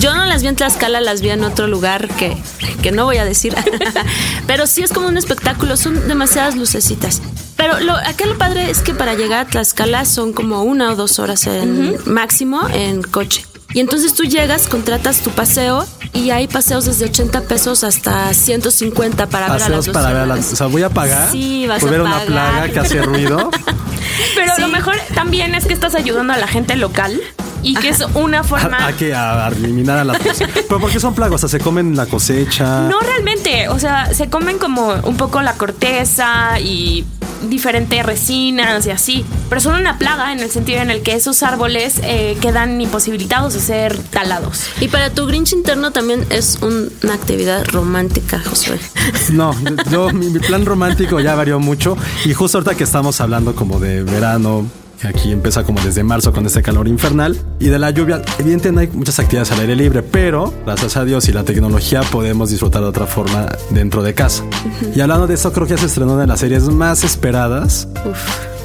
Yo 0.00 0.14
no 0.14 0.26
las 0.26 0.42
vi 0.42 0.48
en 0.48 0.56
Tlaxcala, 0.56 1.00
las 1.00 1.22
vi 1.22 1.30
en 1.30 1.44
otro 1.44 1.66
lugar 1.68 2.08
que, 2.08 2.36
que 2.82 2.92
no 2.92 3.04
voy 3.04 3.18
a 3.18 3.24
decir. 3.24 3.54
Pero 4.46 4.66
sí 4.66 4.82
es 4.82 4.92
como 4.92 5.08
un 5.08 5.16
espectáculo, 5.16 5.76
son 5.76 6.08
demasiadas 6.08 6.56
lucecitas. 6.56 7.22
Pero 7.56 7.80
lo, 7.80 7.94
acá 7.94 8.26
lo 8.26 8.36
padre 8.36 8.70
es 8.70 8.80
que 8.80 8.92
para 8.92 9.14
llegar 9.14 9.46
a 9.46 9.48
Tlaxcala 9.48 10.04
son 10.04 10.32
como 10.32 10.62
una 10.62 10.92
o 10.92 10.96
dos 10.96 11.18
horas 11.18 11.46
en, 11.46 11.96
máximo 12.04 12.68
en 12.68 13.02
coche. 13.02 13.46
Y 13.76 13.80
entonces 13.80 14.14
tú 14.14 14.22
llegas, 14.22 14.68
contratas 14.68 15.20
tu 15.20 15.28
paseo 15.32 15.84
y 16.14 16.30
hay 16.30 16.48
paseos 16.48 16.86
desde 16.86 17.04
80 17.04 17.42
pesos 17.42 17.84
hasta 17.84 18.32
150 18.32 19.26
para 19.26 19.52
ver 19.52 19.64
a 19.64 19.68
las 19.68 19.88
para 19.90 20.08
ver 20.08 20.16
a 20.22 20.24
las, 20.24 20.50
O 20.54 20.56
sea, 20.56 20.66
voy 20.68 20.82
a 20.82 20.88
pagar 20.88 21.30
sí, 21.30 21.66
vas 21.66 21.82
por 21.82 21.90
ver 21.90 22.00
una 22.00 22.20
plaga 22.20 22.70
que 22.70 22.78
hace 22.78 23.02
ruido. 23.02 23.50
Pero 24.34 24.54
lo 24.60 24.68
mejor 24.68 24.94
también 25.14 25.54
es 25.54 25.66
que 25.66 25.74
estás 25.74 25.94
ayudando 25.94 26.32
a 26.32 26.38
la 26.38 26.48
gente 26.48 26.74
local 26.74 27.20
y 27.62 27.74
que 27.74 27.90
es 27.90 28.00
una 28.14 28.42
forma. 28.44 28.86
A, 28.86 28.94
que 28.94 29.14
a, 29.14 29.46
eliminar 29.48 29.98
a 29.98 30.04
la 30.04 30.18
Pero 30.54 30.80
porque 30.80 30.98
son 30.98 31.14
plagas, 31.14 31.34
o 31.34 31.46
sea, 31.46 31.58
se 31.58 31.62
comen 31.62 31.96
la 31.96 32.06
cosecha. 32.06 32.88
No 32.88 32.98
realmente, 33.00 33.68
o 33.68 33.78
sea, 33.78 34.14
se 34.14 34.30
comen 34.30 34.56
como 34.58 34.94
un 35.02 35.18
poco 35.18 35.42
la 35.42 35.52
corteza 35.52 36.58
y 36.60 37.04
diferentes 37.42 38.04
resinas 38.04 38.86
y 38.86 38.90
así. 38.90 39.24
Pero 39.48 39.60
son 39.60 39.76
una 39.76 39.98
plaga 39.98 40.32
en 40.32 40.40
el 40.40 40.50
sentido 40.50 40.80
en 40.80 40.90
el 40.90 41.02
que 41.02 41.12
esos 41.12 41.42
árboles 41.42 42.00
eh, 42.02 42.36
quedan 42.40 42.80
imposibilitados 42.80 43.54
de 43.54 43.60
ser 43.60 43.98
talados. 43.98 44.64
Y 44.80 44.88
para 44.88 45.10
tu 45.10 45.26
Grinch 45.26 45.52
interno 45.52 45.90
también 45.92 46.26
es 46.30 46.58
una 46.62 47.14
actividad 47.14 47.64
romántica, 47.66 48.42
Josué. 48.44 48.78
No, 49.32 49.54
yo, 49.90 50.10
mi 50.10 50.38
plan 50.38 50.64
romántico 50.64 51.20
ya 51.20 51.34
varió 51.34 51.58
mucho. 51.60 51.96
Y 52.24 52.32
justo 52.32 52.58
ahorita 52.58 52.74
que 52.74 52.84
estamos 52.84 53.20
hablando 53.20 53.54
como 53.54 53.78
de 53.78 54.02
verano, 54.02 54.66
Aquí 55.04 55.32
empieza 55.32 55.64
como 55.64 55.80
desde 55.80 56.02
marzo 56.02 56.32
con 56.32 56.46
este 56.46 56.62
calor 56.62 56.88
infernal. 56.88 57.36
Y 57.58 57.66
de 57.66 57.78
la 57.78 57.90
lluvia, 57.90 58.22
evidentemente 58.38 58.72
no 58.72 58.80
hay 58.80 58.88
muchas 58.88 59.18
actividades 59.18 59.52
al 59.52 59.60
aire 59.60 59.76
libre, 59.76 60.02
pero 60.02 60.52
gracias 60.64 60.96
a 60.96 61.04
Dios 61.04 61.28
y 61.28 61.32
la 61.32 61.44
tecnología 61.44 62.00
podemos 62.02 62.50
disfrutar 62.50 62.82
de 62.82 62.88
otra 62.88 63.06
forma 63.06 63.46
dentro 63.70 64.02
de 64.02 64.14
casa. 64.14 64.44
Y 64.94 65.00
hablando 65.00 65.26
de 65.26 65.34
eso, 65.34 65.52
creo 65.52 65.66
que 65.66 65.74
ya 65.74 65.78
se 65.78 65.86
estrenó 65.86 66.12
una 66.12 66.22
de 66.22 66.28
las 66.28 66.40
series 66.40 66.64
más 66.64 67.04
esperadas 67.04 67.88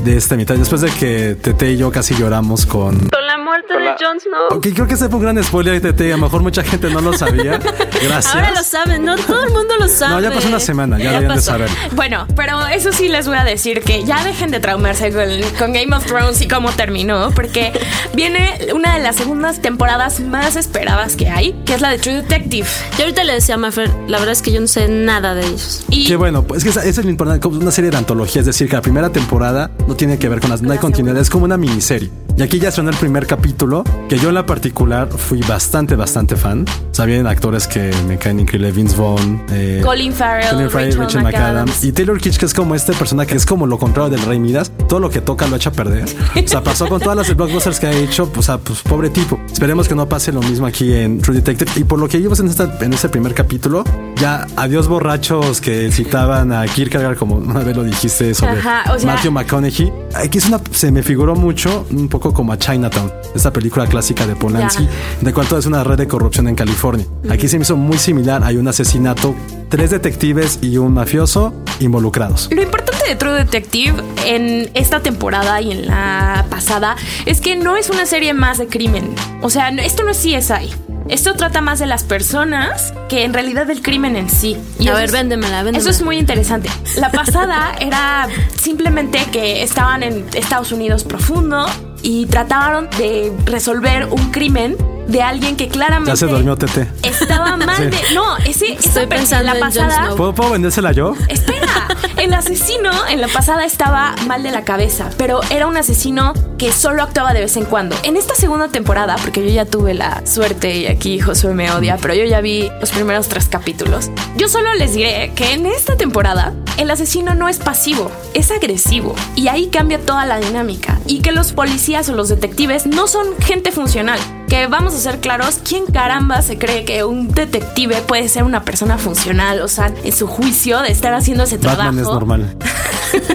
de 0.04 0.18
esta 0.18 0.36
mitad. 0.36 0.56
Después 0.56 0.82
de 0.82 0.90
que 0.92 1.36
Tete 1.36 1.74
y 1.74 1.78
yo 1.78 1.92
casi 1.92 2.16
lloramos 2.16 2.66
con... 2.66 3.10
Con 3.52 3.60
muerte 3.68 3.74
de 3.74 4.06
Jon 4.06 4.20
Snow. 4.20 4.58
Ok, 4.58 4.68
creo 4.74 4.88
que 4.88 4.94
ese 4.94 5.10
fue 5.10 5.18
un 5.18 5.24
gran 5.24 5.44
spoiler 5.44 5.82
de 5.82 6.14
A 6.14 6.16
lo 6.16 6.24
mejor 6.24 6.42
mucha 6.42 6.64
gente 6.64 6.90
no 6.90 7.02
lo 7.02 7.12
sabía. 7.14 7.58
Gracias. 8.04 8.34
Ahora 8.34 8.52
lo 8.52 8.64
saben, 8.64 9.04
no 9.04 9.16
todo 9.18 9.44
el 9.44 9.52
mundo 9.52 9.74
lo 9.78 9.88
sabe. 9.90 10.14
No, 10.14 10.22
ya 10.22 10.32
pasó 10.32 10.48
una 10.48 10.60
semana, 10.60 10.98
ya, 10.98 11.12
deberían 11.12 11.36
de 11.36 11.42
saber. 11.42 11.70
Bueno, 11.94 12.28
pero 12.36 12.66
eso 12.68 12.94
sí 12.94 13.10
les 13.10 13.28
voy 13.28 13.36
a 13.36 13.44
decir 13.44 13.82
que 13.82 14.06
ya 14.06 14.24
dejen 14.24 14.52
de 14.52 14.60
traumarse 14.60 15.12
con, 15.58 15.74
Game 15.74 15.94
of 15.96 16.06
Thrones 16.06 16.42
y 16.42 16.48
cómo 16.48 16.72
terminó, 16.72 17.32
porque 17.32 17.74
viene 18.14 18.70
una 18.74 18.96
de 18.96 19.04
las 19.04 19.18
segundas 19.18 19.62
temporadas 19.62 20.22
más 20.22 20.56
esperadas 20.56 21.16
que 21.16 21.30
hay, 21.30 21.54
que 21.66 21.74
es 21.74 21.82
la 21.82 21.90
de 21.90 22.00
True 22.00 22.22
Detective. 22.22 22.68
Yo 22.98 23.04
ahorita 23.04 23.24
le 23.26 23.34
decía 23.34 23.56
a 23.56 23.58
Maffer, 23.58 23.90
la 24.08 24.20
verdad 24.20 24.32
es 24.32 24.42
que 24.42 24.54
yo 24.54 24.62
no 24.62 24.68
sé 24.68 24.88
nada 24.88 25.36
de 25.36 25.46
ellos. 25.46 25.84
Y 25.90 26.08
Qué 26.08 26.16
bueno, 26.16 26.44
pues 26.44 26.64
es 26.66 26.78
que 26.78 26.90
es 26.90 27.04
lo 27.04 27.10
importante, 27.10 27.42
como 27.42 27.60
una 27.60 27.72
serie 27.72 27.92
de 27.92 27.98
antología, 27.98 28.40
es 28.40 28.46
decir, 28.46 28.70
que 28.70 28.76
la 28.76 28.82
primera 28.82 29.10
temporada 29.10 29.72
no 29.88 29.96
tiene 29.96 30.18
que 30.18 30.30
ver 30.30 30.40
con 30.40 30.50
las, 30.50 30.62
no 30.62 30.72
hay 30.72 30.80
continuidad, 30.80 31.20
es 31.20 31.30
como 31.30 31.46
una 31.46 31.58
miniserie. 31.58 32.10
Y 32.38 32.42
aquí 32.42 32.60
ya 32.60 32.72
suena 32.72 32.92
el 32.92 32.98
primer 32.98 33.28
capítulo, 33.28 33.84
que 34.10 34.18
yo 34.18 34.30
en 34.30 34.36
la 34.36 34.46
particular 34.46 35.10
fui 35.10 35.42
bastante, 35.42 35.96
bastante 35.96 36.36
fan. 36.36 36.66
Sabían 36.92 37.28
actores 37.28 37.68
que 37.68 37.92
me 38.08 38.18
caen 38.18 38.40
increíble, 38.40 38.72
Vince 38.72 38.96
Vaughn, 38.96 39.44
eh, 39.52 39.82
Colin 39.84 40.14
Farrell, 40.14 40.70
Rachel, 40.72 41.24
McAdams. 41.24 41.84
Y 41.84 41.92
Taylor 41.92 42.20
Kitsch, 42.20 42.38
que 42.38 42.46
es 42.46 42.54
como 42.54 42.76
este 42.76 42.94
persona 42.94 43.26
que 43.26 43.36
es 43.36 43.46
como 43.46 43.68
lo 43.68 43.78
contrario 43.78 44.10
del 44.10 44.22
Rey 44.22 44.40
Midas. 44.40 44.72
Todo 44.88 45.00
lo 45.00 45.10
que 45.10 45.22
toca 45.22 45.48
lo 45.48 45.56
echa 45.56 45.70
a 45.70 45.74
perder. 45.74 46.06
O 46.06 46.48
sea, 46.48 46.64
pasó 46.64 46.88
con 46.88 47.00
todas 47.00 47.18
las 47.18 47.36
blockbusters 47.36 47.80
que 47.80 47.88
ha 47.88 47.92
hecho. 47.92 48.32
O 48.36 48.42
sea, 48.42 48.58
pues 48.58 48.82
pobre 48.82 49.10
tipo. 49.10 49.40
Esperemos 49.52 49.88
que 49.88 49.96
no 49.96 50.08
pase 50.08 50.32
lo 50.32 50.42
mismo 50.42 50.66
aquí 50.66 50.94
en 50.94 51.22
True 51.22 51.36
Detective. 51.36 51.72
Y 51.76 51.84
por 51.84 52.00
lo 52.00 52.08
que 52.08 52.18
vimos 52.18 52.40
en, 52.40 52.48
esta, 52.48 52.78
en 52.82 52.94
este 52.94 53.10
primer 53.10 53.34
capítulo, 53.34 53.84
ya 54.16 54.48
adiós 54.56 54.88
borrachos 54.88 55.62
que 55.62 55.92
citaban 55.92 56.52
a 56.52 56.66
Kierkegaard, 56.66 57.18
como 57.18 57.36
una 57.36 57.60
vez 57.60 57.76
lo 57.76 57.84
dijiste 57.84 58.34
sobre 58.34 58.62
Matthew 59.06 59.32
McConaughey. 59.32 59.92
Aquí 60.16 60.38
es 60.38 60.48
una, 60.48 60.60
se 60.72 60.92
me 60.92 61.04
figuró 61.04 61.36
mucho, 61.36 61.86
un 61.92 62.08
poco 62.08 62.21
como 62.30 62.54
a 62.54 62.58
Chinatown, 62.58 63.12
esta 63.34 63.52
película 63.52 63.88
clásica 63.88 64.28
de 64.28 64.36
Polanski, 64.36 64.88
de 65.20 65.34
cuanto 65.34 65.58
es 65.58 65.66
una 65.66 65.84
red 65.84 65.98
de 65.98 66.08
corrupción 66.08 66.48
en 66.48 66.56
California. 66.56 67.06
Aquí 67.30 67.48
se 67.48 67.58
me 67.58 67.64
hizo 67.64 67.76
muy 67.76 67.98
similar, 67.98 68.44
hay 68.44 68.58
un 68.58 68.68
asesinato, 68.68 69.34
tres 69.70 69.90
detectives 69.90 70.60
y 70.62 70.78
un 70.78 70.94
mafioso 70.94 71.54
involucrados. 71.80 72.50
Lo 72.52 72.62
importante 72.62 73.08
de 73.08 73.16
True 73.16 73.34
Detective 73.34 73.96
en 74.26 74.70
esta 74.76 75.02
temporada 75.02 75.60
y 75.62 75.72
en 75.72 75.88
la 75.88 76.46
pasada 76.50 76.96
es 77.26 77.42
que 77.42 77.56
no 77.56 77.76
es 77.76 77.90
una 77.90 78.06
serie 78.06 78.34
más 78.34 78.60
de 78.60 78.68
crimen. 78.68 79.16
O 79.42 79.50
sea, 79.50 79.70
esto 79.70 80.04
no 80.04 80.12
es 80.12 80.18
CSI. 80.18 80.72
Esto 81.10 81.34
trata 81.34 81.62
más 81.62 81.80
de 81.80 81.88
las 81.88 82.04
personas 82.04 82.94
que 83.10 83.26
en 83.26 83.34
realidad 83.34 83.66
del 83.66 83.82
crimen 83.82 84.16
en 84.16 84.30
sí. 84.30 84.56
Y 84.80 84.88
a 84.88 84.94
ver, 84.94 85.12
véndemela, 85.12 85.64
véndemela. 85.64 85.78
Eso 85.78 85.90
es 85.90 86.02
muy 86.02 86.18
interesante. 86.18 86.70
La 86.96 87.12
pasada 87.12 87.74
era 87.80 88.30
simplemente 88.56 89.20
que 89.32 89.64
estaban 89.64 90.04
en 90.04 90.26
Estados 90.34 90.72
Unidos 90.72 91.04
profundo 91.04 91.66
y 92.04 92.26
trataron 92.26 92.90
de 92.98 93.32
resolver 93.46 94.08
un 94.12 94.32
crimen 94.32 94.76
de 95.12 95.22
alguien 95.22 95.58
que 95.58 95.68
claramente. 95.68 96.12
Ya 96.12 96.16
se 96.16 96.28
durmió 96.28 96.56
Tete. 96.56 96.88
Estaba 97.04 97.58
mal 97.66 97.90
de. 97.90 97.98
No, 98.14 98.38
ese. 98.38 98.74
Estoy 98.74 99.08
pensando 99.08 99.52
en 99.52 99.60
la 99.60 99.66
pasada. 99.66 100.16
¿Puedo, 100.16 100.34
¿Puedo, 100.34 100.52
vendérsela 100.52 100.92
yo? 100.94 101.16
Espera. 101.28 101.88
El 102.18 102.34
asesino 102.34 102.92
en 103.10 103.20
la 103.20 103.28
pasada 103.28 103.66
estaba 103.66 104.16
mal 104.28 104.44
de 104.44 104.52
la 104.52 104.64
cabeza, 104.64 105.10
pero 105.18 105.42
era 105.50 105.68
un 105.68 105.76
asesino 105.76 106.34
que 106.58 106.72
solo 106.72 107.04
actuaba 107.04 107.34
de 107.34 107.42
vez 107.42 107.58
en 107.58 107.66
cuando. 107.66 107.96
En 108.04 108.16
esta 108.16 108.36
segunda 108.36 108.68
temporada, 108.68 109.16
porque 109.22 109.44
yo 109.44 109.52
ya 109.52 109.66
tuve 109.66 109.94
la 109.94 110.26
suerte 110.26 110.78
y 110.78 110.88
aquí 110.88 111.20
Josué 111.20 111.54
me 111.54 111.72
odia, 111.72 111.98
pero 112.00 112.14
yo 112.14 112.24
ya 112.26 112.40
vi 112.42 112.70
los 112.80 112.92
primeros 112.92 113.28
tres 113.28 113.48
capítulos. 113.48 114.12
Yo 114.38 114.48
solo 114.48 114.74
les 114.76 114.94
diré 114.94 115.34
que 115.36 115.54
en 115.54 115.66
esta 115.66 115.98
temporada 115.98 116.54
el 116.78 116.92
asesino 116.92 117.34
no 117.34 117.50
es 117.50 117.58
pasivo, 117.58 118.12
es 118.34 118.52
agresivo. 118.52 119.16
Y 119.36 119.48
ahí 119.48 119.68
cambia 119.68 120.00
toda 120.00 120.26
la 120.26 120.40
dinámica. 120.40 121.00
Y 121.08 121.22
que 121.22 121.32
los 121.32 121.52
policías 121.54 122.08
o 122.10 122.16
los 122.16 122.30
detectives 122.30 122.86
no 122.86 123.08
son 123.08 123.26
gente 123.40 123.72
funcional 123.72 124.20
que 124.52 124.68
vamos 124.68 124.94
a 124.94 124.98
ser 124.98 125.22
claros, 125.22 125.62
¿quién 125.64 125.86
caramba 125.86 126.42
se 126.42 126.58
cree 126.58 126.84
que 126.84 127.06
un 127.06 127.30
detective 127.30 128.02
puede 128.02 128.28
ser 128.28 128.44
una 128.44 128.66
persona 128.66 128.98
funcional? 128.98 129.62
O 129.62 129.70
sea, 129.70 129.94
en 130.04 130.12
su 130.12 130.28
juicio 130.28 130.82
de 130.82 130.90
estar 130.90 131.14
haciendo 131.14 131.46
ese 131.46 131.58
trabajo. 131.58 131.98
Es 131.98 132.04
normal. 132.04 132.54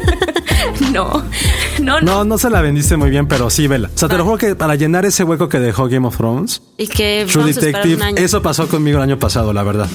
no, 0.93 1.25
no, 1.83 2.01
no. 2.01 2.17
No, 2.17 2.25
no 2.25 2.39
se 2.39 2.51
la 2.51 2.61
vendiste 2.61 2.97
muy 2.97 3.11
bien, 3.11 3.27
pero 3.27 3.51
sí, 3.51 3.67
vela. 3.67 3.91
O 3.95 3.99
sea, 3.99 4.09
te 4.09 4.17
lo 4.17 4.25
juro 4.25 4.39
que 4.39 4.55
para 4.55 4.75
llenar 4.75 5.05
ese 5.05 5.25
hueco 5.25 5.49
que 5.49 5.59
dejó 5.59 5.89
Game 5.89 6.07
of 6.07 6.17
Thrones. 6.17 6.63
Y 6.79 6.87
que 6.87 7.27
True 7.31 7.53
Detective, 7.53 8.15
eso 8.17 8.43
pasó 8.43 8.69
conmigo 8.69 8.99
el 8.99 9.05
año 9.05 9.19
pasado, 9.19 9.53
la 9.53 9.63
verdad. 9.63 9.89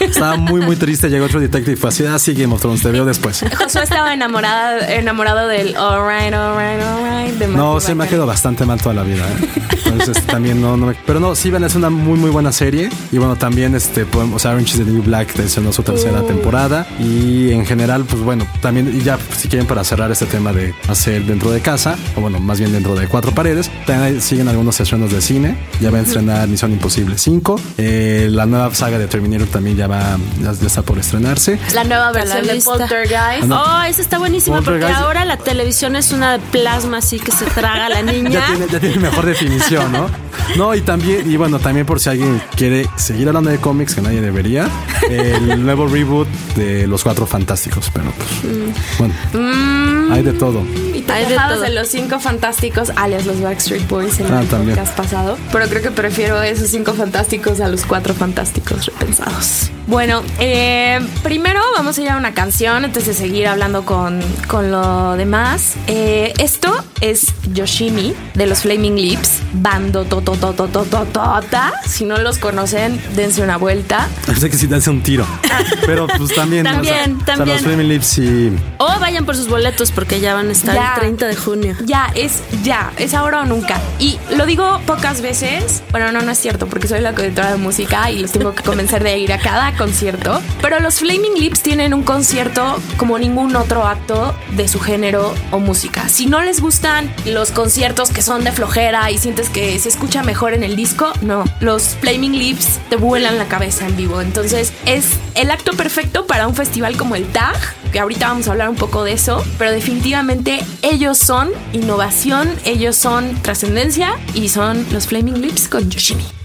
Estaba 0.00 0.36
muy, 0.36 0.60
muy 0.60 0.76
triste. 0.76 1.08
Llegó 1.08 1.28
True 1.28 1.42
Detective 1.42 1.76
fue 1.76 1.88
así, 1.90 2.04
así 2.06 2.34
Game 2.34 2.54
of 2.54 2.60
Thrones, 2.60 2.82
te 2.82 2.90
veo 2.90 3.04
después. 3.04 3.44
Josué 3.56 3.82
estaba 3.82 4.12
enamorada, 4.14 4.94
enamorado 4.94 5.48
del 5.48 5.76
alright, 5.76 6.32
alright, 6.32 6.82
alright. 6.82 7.48
no, 7.48 7.80
se 7.80 7.94
me 7.94 8.04
ha 8.04 8.08
quedado 8.08 8.26
bastante 8.26 8.64
mal 8.64 8.80
toda 8.80 8.94
la 8.94 9.02
vida. 9.02 9.26
¿eh? 9.28 9.68
Entonces 9.86 10.24
también 10.26 10.60
no, 10.60 10.76
no 10.76 10.92
Pero 11.06 11.20
no, 11.20 11.34
sí, 11.34 11.50
ven, 11.50 11.64
es 11.64 11.74
una 11.74 11.90
muy, 11.90 12.18
muy 12.18 12.30
buena 12.30 12.52
serie. 12.52 12.90
Y 13.10 13.18
bueno, 13.18 13.36
también 13.36 13.74
este, 13.74 14.04
podemos, 14.04 14.44
Orange 14.44 14.72
is 14.72 14.84
the 14.84 14.90
New 14.90 15.02
Black 15.02 15.38
en 15.38 15.72
su 15.72 15.82
tercera 15.82 16.22
uh. 16.22 16.26
temporada. 16.26 16.86
Y 16.98 17.50
en 17.50 17.64
general, 17.66 18.04
pues 18.04 18.22
bueno, 18.22 18.46
también, 18.60 18.94
y 18.94 19.02
ya 19.02 19.18
si 19.36 19.48
quieren 19.48 19.66
para 19.66 19.84
cerrar 19.84 20.10
este 20.10 20.26
tema 20.26 20.52
de 20.52 20.74
hacer 20.88 21.24
dentro 21.28 21.50
de 21.50 21.60
casa, 21.60 21.96
o 22.16 22.20
bueno, 22.20 22.40
más 22.40 22.58
bien 22.58 22.72
dentro 22.72 22.94
de 22.94 23.06
cuatro 23.06 23.32
paredes, 23.32 23.70
también 23.86 24.20
siguen 24.20 24.48
algunos 24.48 24.74
sesiones 24.74 25.12
de 25.12 25.20
cine. 25.20 25.56
Ya 25.80 25.90
va 25.90 25.98
a 25.98 26.02
estrenar 26.02 26.48
Misión 26.48 26.72
Imposible 26.72 27.16
5. 27.18 27.60
Eh, 27.78 28.28
la 28.30 28.46
nueva 28.46 28.74
saga 28.74 28.98
de 28.98 29.06
Terminator 29.06 29.48
también 29.48 29.76
ya 29.76 29.86
va, 29.86 30.18
ya, 30.42 30.50
está 30.50 30.82
por 30.82 30.98
estrenarse. 30.98 31.58
La 31.74 31.84
nueva 31.84 32.12
versión 32.12 32.46
de 32.46 32.60
Poltergeist. 32.60 33.50
Oh, 33.50 33.82
esa 33.86 34.02
está 34.02 34.18
buenísima 34.18 34.62
porque 34.62 34.84
ahora 34.84 35.24
la 35.24 35.36
televisión 35.36 35.96
es 35.96 36.12
una 36.12 36.38
plasma 36.50 36.98
así 36.98 37.18
que 37.18 37.32
se 37.32 37.44
traga 37.46 37.86
a 37.86 37.88
la 37.88 38.02
niña. 38.12 38.30
ya, 38.30 38.46
tiene, 38.46 38.66
ya 38.72 38.80
tiene 38.80 38.96
mejor 38.98 39.26
definición, 39.26 39.92
¿no? 39.92 40.08
No, 40.56 40.74
y 40.74 40.80
también, 40.80 41.30
y 41.30 41.36
bueno, 41.36 41.58
también 41.58 41.86
por 41.86 42.00
si 42.00 42.08
alguien 42.08 42.40
quiere 42.56 42.86
seguir 42.96 43.28
hablando 43.28 43.50
de 43.50 43.58
cómics, 43.58 43.94
que 43.94 44.00
nadie 44.00 44.20
debería, 44.20 44.68
el 45.08 45.62
nuevo 45.64 45.86
reboot 45.86 46.28
de 46.56 46.86
Los 46.86 47.02
Cuatro 47.02 47.26
Fantásticos, 47.26 47.90
pero 47.92 48.10
pues, 48.12 48.54
mm. 48.54 48.98
bueno, 48.98 49.14
mm. 49.34 50.12
hay 50.12 50.22
de 50.22 50.32
todo. 50.32 50.62
Te 51.08 51.14
hay 51.14 51.24
de, 51.24 51.70
los 51.70 51.88
Cinco 51.88 52.20
Fantásticos, 52.20 52.92
alias 52.94 53.24
los 53.24 53.40
Backstreet 53.40 53.88
Boys 53.88 54.20
en 54.20 54.30
ah, 54.30 54.42
el 54.42 54.78
has 54.78 54.90
pasado, 54.90 55.38
pero 55.50 55.66
creo 55.66 55.80
que 55.80 55.90
prefiero 55.90 56.42
esos 56.42 56.68
Cinco 56.68 56.92
Fantásticos 56.92 57.60
a 57.60 57.68
los 57.68 57.86
Cuatro 57.86 58.12
Fantásticos 58.12 58.84
repensados. 58.84 59.70
Bueno, 59.86 60.22
eh, 60.38 61.00
primero 61.22 61.62
vamos 61.74 61.96
a 61.96 62.02
ir 62.02 62.10
a 62.10 62.18
una 62.18 62.34
canción 62.34 62.84
antes 62.84 63.06
de 63.06 63.14
seguir 63.14 63.46
hablando 63.46 63.86
con, 63.86 64.20
con 64.46 64.70
lo 64.70 65.16
demás. 65.16 65.76
Eh, 65.86 66.34
esto 66.36 66.84
es 67.00 67.32
Yoshimi 67.54 68.14
de 68.34 68.46
los 68.46 68.60
Flaming 68.60 68.96
Lips, 68.96 69.40
bando 69.54 70.04
totototototota. 70.04 71.72
Si 71.86 72.04
no 72.04 72.18
los 72.18 72.36
conocen, 72.36 73.00
dense 73.16 73.42
una 73.42 73.56
vuelta. 73.56 74.08
Sé 74.38 74.50
que 74.50 74.58
sí 74.58 74.66
dense 74.66 74.90
un 74.90 75.02
tiro. 75.02 75.26
Pero 75.86 76.06
pues 76.06 76.34
también. 76.34 76.64
también, 76.64 77.18
también. 77.20 77.56
los 77.56 77.64
Flaming 77.64 77.88
Lips 77.88 78.18
y. 78.18 78.52
O 78.76 79.00
vayan 79.00 79.24
por 79.24 79.36
sus 79.36 79.48
boletos 79.48 79.90
porque 79.90 80.20
ya 80.20 80.34
van 80.34 80.50
a 80.50 80.52
estar 80.52 80.97
30 81.00 81.26
de 81.26 81.36
junio. 81.36 81.76
Ya, 81.84 82.10
es 82.14 82.42
ya, 82.62 82.92
es 82.96 83.14
ahora 83.14 83.42
o 83.42 83.44
nunca. 83.44 83.80
Y 83.98 84.18
lo 84.36 84.46
digo 84.46 84.80
pocas 84.86 85.20
veces. 85.20 85.82
Bueno, 85.90 86.12
no, 86.12 86.22
no 86.22 86.32
es 86.32 86.38
cierto 86.38 86.66
porque 86.66 86.88
soy 86.88 87.00
la 87.00 87.14
coeditora 87.14 87.52
de 87.52 87.56
música 87.56 88.10
y 88.10 88.18
les 88.18 88.32
tengo 88.32 88.54
que 88.54 88.62
convencer 88.62 89.02
de 89.02 89.18
ir 89.18 89.32
a 89.32 89.38
cada 89.38 89.76
concierto. 89.76 90.40
Pero 90.60 90.80
los 90.80 90.98
Flaming 91.00 91.34
Lips 91.34 91.62
tienen 91.62 91.94
un 91.94 92.02
concierto 92.02 92.78
como 92.96 93.18
ningún 93.18 93.54
otro 93.56 93.86
acto 93.86 94.34
de 94.52 94.68
su 94.68 94.80
género 94.80 95.34
o 95.50 95.58
música. 95.58 96.08
Si 96.08 96.26
no 96.26 96.42
les 96.42 96.60
gustan 96.60 97.12
los 97.24 97.50
conciertos 97.50 98.10
que 98.10 98.22
son 98.22 98.44
de 98.44 98.52
flojera 98.52 99.10
y 99.10 99.18
sientes 99.18 99.48
que 99.48 99.78
se 99.78 99.88
escucha 99.88 100.22
mejor 100.22 100.52
en 100.52 100.62
el 100.62 100.76
disco, 100.76 101.12
no. 101.20 101.44
Los 101.60 101.96
Flaming 102.00 102.38
Lips 102.38 102.78
te 102.88 102.96
vuelan 102.96 103.38
la 103.38 103.46
cabeza 103.46 103.86
en 103.86 103.96
vivo. 103.96 104.20
Entonces 104.20 104.72
es 104.86 105.18
el 105.34 105.50
acto 105.50 105.72
perfecto 105.72 106.26
para 106.26 106.46
un 106.46 106.54
festival 106.54 106.96
como 106.96 107.16
el 107.16 107.26
TAG, 107.26 107.56
que 107.92 108.00
ahorita 108.00 108.28
vamos 108.28 108.48
a 108.48 108.52
hablar 108.52 108.68
un 108.68 108.76
poco 108.76 109.04
de 109.04 109.12
eso, 109.12 109.44
pero 109.58 109.70
definitivamente 109.70 110.60
ellos 110.82 111.18
son 111.18 111.50
innovación, 111.72 112.48
ellos 112.64 112.96
son 112.96 113.34
trascendencia 113.42 114.14
y 114.34 114.48
son 114.48 114.86
los 114.92 115.06
Flaming 115.06 115.40
Lips 115.40 115.68
con 115.68 115.88
Yoshimi. 115.90 116.37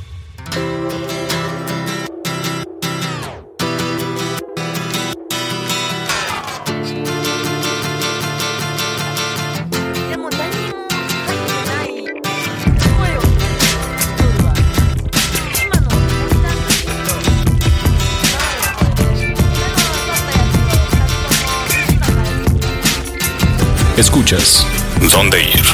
Escuchas 24.14 24.64
¿Dónde 25.12 25.42
ir? 25.42 25.66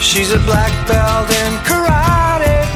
She's 0.00 0.30
a 0.30 0.38
black 0.46 0.70
belt 0.86 1.28
in 1.28 1.58
karate. 1.66 2.68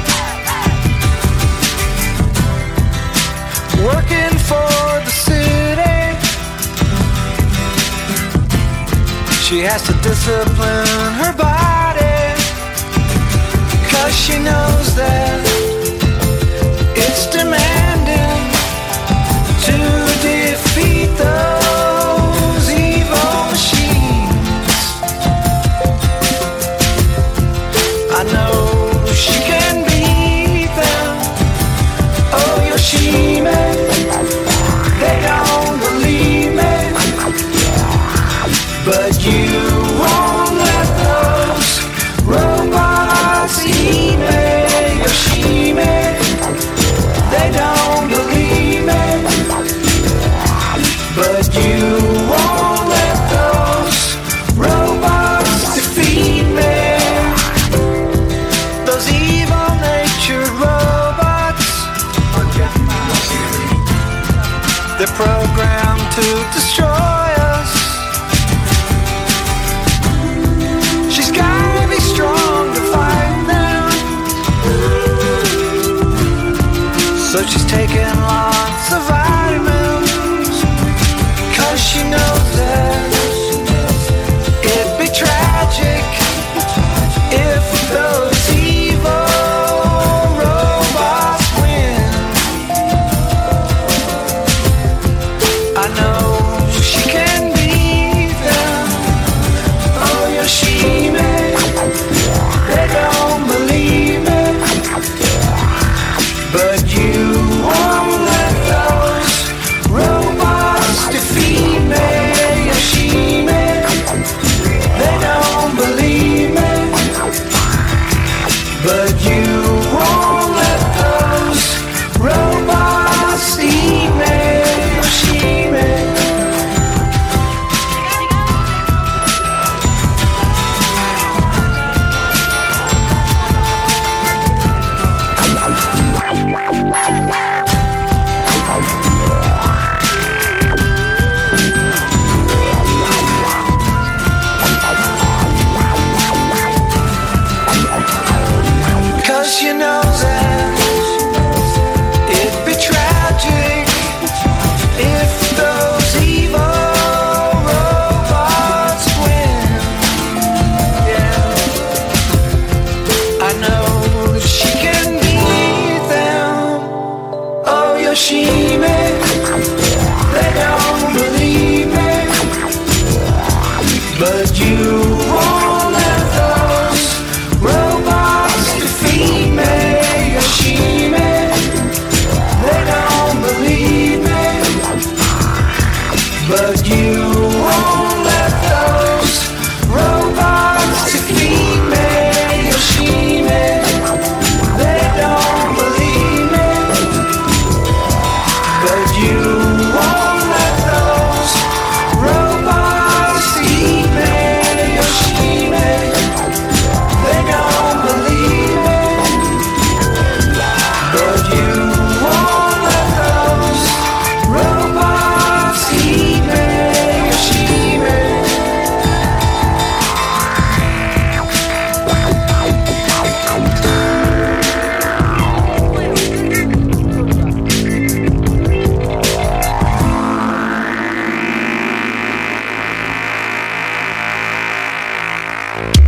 Working 3.84 4.36
for 4.48 5.00
the 5.04 5.12
city. 5.12 6.16
She 9.44 9.60
has 9.60 9.82
to 9.82 9.92
discipline 10.02 11.12
her 11.20 11.32
body. 11.36 11.55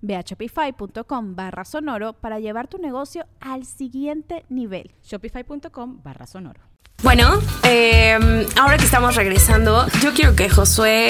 Ve 0.00 0.16
a 0.16 0.22
shopify.com 0.22 1.34
barra 1.36 1.64
sonoro 1.64 2.12
para 2.14 2.38
llevar 2.40 2.68
tu 2.68 2.78
negocio 2.78 3.24
al 3.40 3.64
siguiente 3.64 4.44
nivel. 4.48 4.90
Shopify.com 5.04 6.00
barra 6.02 6.26
sonoro. 6.26 6.60
Bueno, 7.02 7.30
eh, 7.64 8.46
ahora 8.60 8.76
que 8.78 8.84
estamos 8.84 9.16
regresando, 9.16 9.86
yo 10.02 10.12
quiero 10.12 10.36
que 10.36 10.48
Josué 10.48 11.08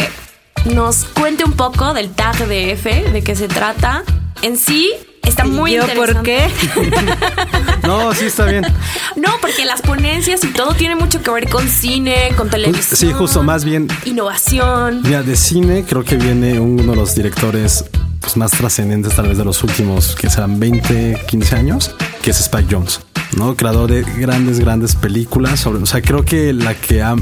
nos 0.75 1.05
cuente 1.05 1.45
un 1.45 1.53
poco 1.53 1.93
del 1.93 2.11
tag 2.13 2.47
de 2.47 2.73
F, 2.73 3.11
de 3.11 3.23
qué 3.23 3.35
se 3.35 3.47
trata. 3.49 4.03
En 4.41 4.57
sí, 4.57 4.91
está 5.23 5.45
muy 5.45 5.73
¿Yo 5.75 5.83
interesante. 5.83 6.15
por 6.15 6.23
qué? 6.23 6.49
No, 7.87 8.15
sí 8.15 8.27
está 8.27 8.45
bien. 8.47 8.65
No, 9.17 9.29
porque 9.41 9.65
las 9.65 9.83
ponencias 9.83 10.45
y 10.45 10.53
todo 10.53 10.73
tiene 10.75 10.95
mucho 10.95 11.21
que 11.21 11.31
ver 11.33 11.49
con 11.51 11.69
cine, 11.69 12.31
con 12.37 12.49
televisión. 12.49 12.97
Sí, 12.97 13.13
justo, 13.13 13.43
más 13.43 13.65
bien. 13.65 13.89
Innovación. 14.05 15.03
Mira, 15.03 15.23
de 15.25 15.35
cine 15.37 15.85
creo 15.85 16.05
que 16.05 16.17
viene 16.17 16.61
uno 16.61 16.93
de 16.93 16.97
los 16.97 17.15
directores 17.17 17.85
pues, 18.23 18.37
más 18.39 18.51
trascendentes 18.53 19.15
tal 19.15 19.29
vez 19.29 19.37
de 19.37 19.45
los 19.45 19.63
últimos, 19.63 20.15
que 20.15 20.31
serán 20.31 20.59
20, 20.59 21.19
15 21.29 21.57
años, 21.57 21.95
que 22.23 22.31
es 22.31 22.41
Spike 22.41 22.69
Jones, 22.75 23.01
¿no? 23.37 23.55
Creador 23.57 23.91
de 23.91 24.03
grandes, 24.19 24.59
grandes 24.61 24.95
películas. 24.97 25.61
Sobre, 25.61 25.83
o 25.83 25.87
sea, 25.87 26.01
creo 26.01 26.25
que 26.25 26.53
la 26.55 26.75
que 26.75 27.03
ha 27.03 27.15